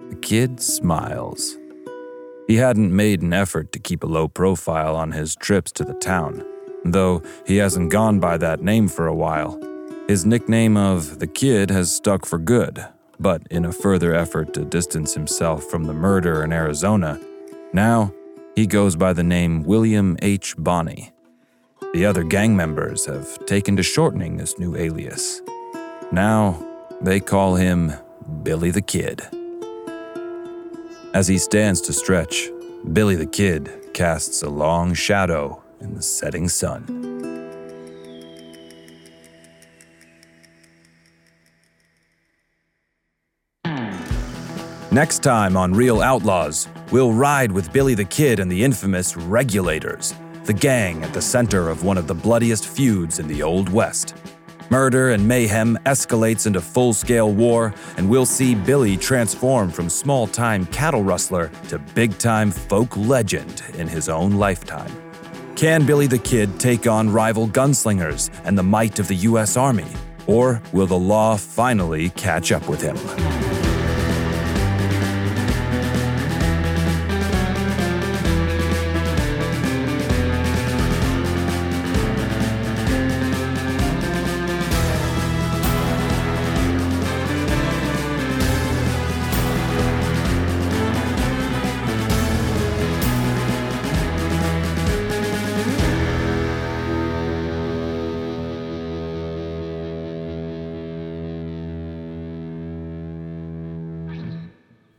The 0.10 0.16
kid 0.18 0.60
smiles. 0.60 1.58
He 2.48 2.58
hadn't 2.58 2.96
made 2.96 3.22
an 3.22 3.34
effort 3.34 3.72
to 3.72 3.80
keep 3.80 4.04
a 4.04 4.08
low 4.08 4.28
profile 4.28 4.96
on 4.96 5.14
his 5.14 5.36
trips 5.36 5.72
to 5.74 5.84
the 5.84 5.96
town, 5.96 6.46
though 6.84 7.24
he 7.48 7.58
hasn't 7.58 7.92
gone 7.92 8.20
by 8.20 8.38
that 8.38 8.62
name 8.62 8.88
for 8.88 9.08
a 9.08 9.16
while. 9.16 9.60
His 10.08 10.26
nickname 10.26 10.78
of 10.78 11.18
the 11.20 11.28
kid 11.28 11.72
has 11.72 11.92
stuck 11.92 12.26
for 12.26 12.38
good, 12.38 12.86
but 13.20 13.42
in 13.50 13.66
a 13.66 13.72
further 13.72 14.14
effort 14.14 14.54
to 14.54 14.64
distance 14.66 15.14
himself 15.16 15.64
from 15.64 15.86
the 15.86 15.94
murder 15.94 16.44
in 16.44 16.54
Arizona, 16.54 17.20
now 17.74 18.14
he 18.56 18.68
goes 18.68 18.96
by 18.96 19.14
the 19.14 19.24
name 19.24 19.64
William 19.64 20.18
H. 20.22 20.56
Bonney. 20.58 21.15
The 21.96 22.06
other 22.06 22.26
gang 22.26 22.58
members 22.58 23.06
have 23.06 23.46
taken 23.46 23.78
to 23.78 23.82
shortening 23.82 24.36
this 24.36 24.60
new 24.60 24.76
alias. 24.76 25.42
Now 26.12 26.62
they 27.00 27.22
call 27.22 27.56
him 27.56 27.94
Billy 28.44 28.70
the 28.70 28.82
Kid. 28.82 29.22
As 31.14 31.30
he 31.30 31.38
stands 31.38 31.80
to 31.84 31.94
stretch, 31.94 32.50
Billy 32.92 33.16
the 33.16 33.26
Kid 33.26 33.94
casts 33.94 34.44
a 34.44 34.50
long 34.50 34.94
shadow 34.94 35.64
in 35.80 35.94
the 35.94 36.02
setting 36.02 36.50
sun. 36.50 36.84
Next 44.92 45.20
time 45.20 45.56
on 45.56 45.74
Real 45.74 46.02
Outlaws, 46.02 46.68
we'll 46.92 47.14
ride 47.14 47.54
with 47.54 47.72
Billy 47.72 47.96
the 47.96 48.04
Kid 48.04 48.42
and 48.42 48.52
the 48.52 48.66
infamous 48.66 49.16
Regulators, 49.16 50.14
the 50.46 50.54
gang 50.54 51.04
at 51.04 51.14
the 51.14 51.22
center 51.22 51.70
of 51.70 51.84
one 51.84 51.98
of 51.98 52.08
the 52.08 52.14
bloodiest 52.14 52.68
feuds 52.68 53.20
in 53.20 53.28
the 53.28 53.42
Old 53.42 53.70
West. 53.70 54.16
Murder 54.70 55.12
and 55.12 55.28
mayhem 55.28 55.78
escalates 55.86 56.48
into 56.48 56.62
full 56.62 56.94
scale 56.94 57.32
war, 57.32 57.74
and 57.98 58.10
we'll 58.10 58.26
see 58.26 58.56
Billy 58.56 58.98
transform 58.98 59.70
from 59.70 59.90
small 59.90 60.28
time 60.28 60.66
cattle 60.68 61.04
rustler 61.04 61.52
to 61.70 61.80
big 61.80 62.18
time 62.18 62.52
folk 62.52 62.96
legend 62.98 63.62
in 63.76 63.88
his 63.88 64.10
own 64.10 64.34
lifetime. 64.34 64.92
Can 65.56 65.86
Billy 65.86 66.08
the 66.08 66.18
Kid 66.18 66.60
take 66.60 66.88
on 66.88 67.10
rival 67.12 67.48
gunslingers 67.48 68.30
and 68.44 68.58
the 68.58 68.64
might 68.64 69.00
of 69.00 69.08
the 69.08 69.16
U.S. 69.16 69.56
Army? 69.56 69.88
Or 70.28 70.62
will 70.74 70.88
the 70.88 70.98
law 70.98 71.38
finally 71.38 72.10
catch 72.10 72.52
up 72.52 72.68
with 72.68 72.82
him? 72.82 72.98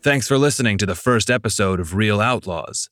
Thanks 0.07 0.29
for 0.29 0.39
listening 0.39 0.79
to 0.79 0.87
the 0.87 0.95
first 0.95 1.29
episode 1.29 1.81
of 1.81 1.97
Real 1.97 2.21
Outlaws. 2.21 2.91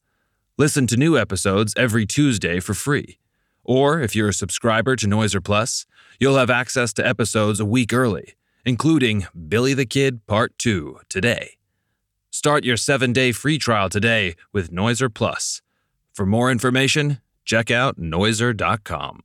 Listen 0.58 0.88
to 0.88 0.96
new 0.96 1.16
episodes 1.16 1.72
every 1.76 2.06
Tuesday 2.06 2.58
for 2.58 2.74
free. 2.74 3.20
Or 3.62 4.00
if 4.00 4.16
you're 4.16 4.30
a 4.30 4.32
subscriber 4.32 4.96
to 4.96 5.06
Noiser 5.06 5.40
Plus, 5.40 5.86
you'll 6.18 6.38
have 6.38 6.50
access 6.50 6.92
to 6.94 7.06
episodes 7.06 7.60
a 7.60 7.64
week 7.64 7.92
early, 7.92 8.34
including 8.64 9.28
Billy 9.46 9.74
the 9.74 9.86
Kid 9.86 10.26
Part 10.26 10.58
2 10.58 11.02
today. 11.08 11.50
Start 12.32 12.64
your 12.64 12.76
seven 12.76 13.12
day 13.12 13.30
free 13.30 13.58
trial 13.58 13.88
today 13.88 14.34
with 14.52 14.72
Noiser 14.72 15.08
Plus. 15.08 15.62
For 16.12 16.26
more 16.26 16.50
information, 16.50 17.20
check 17.44 17.70
out 17.70 17.96
Noiser.com. 17.96 19.20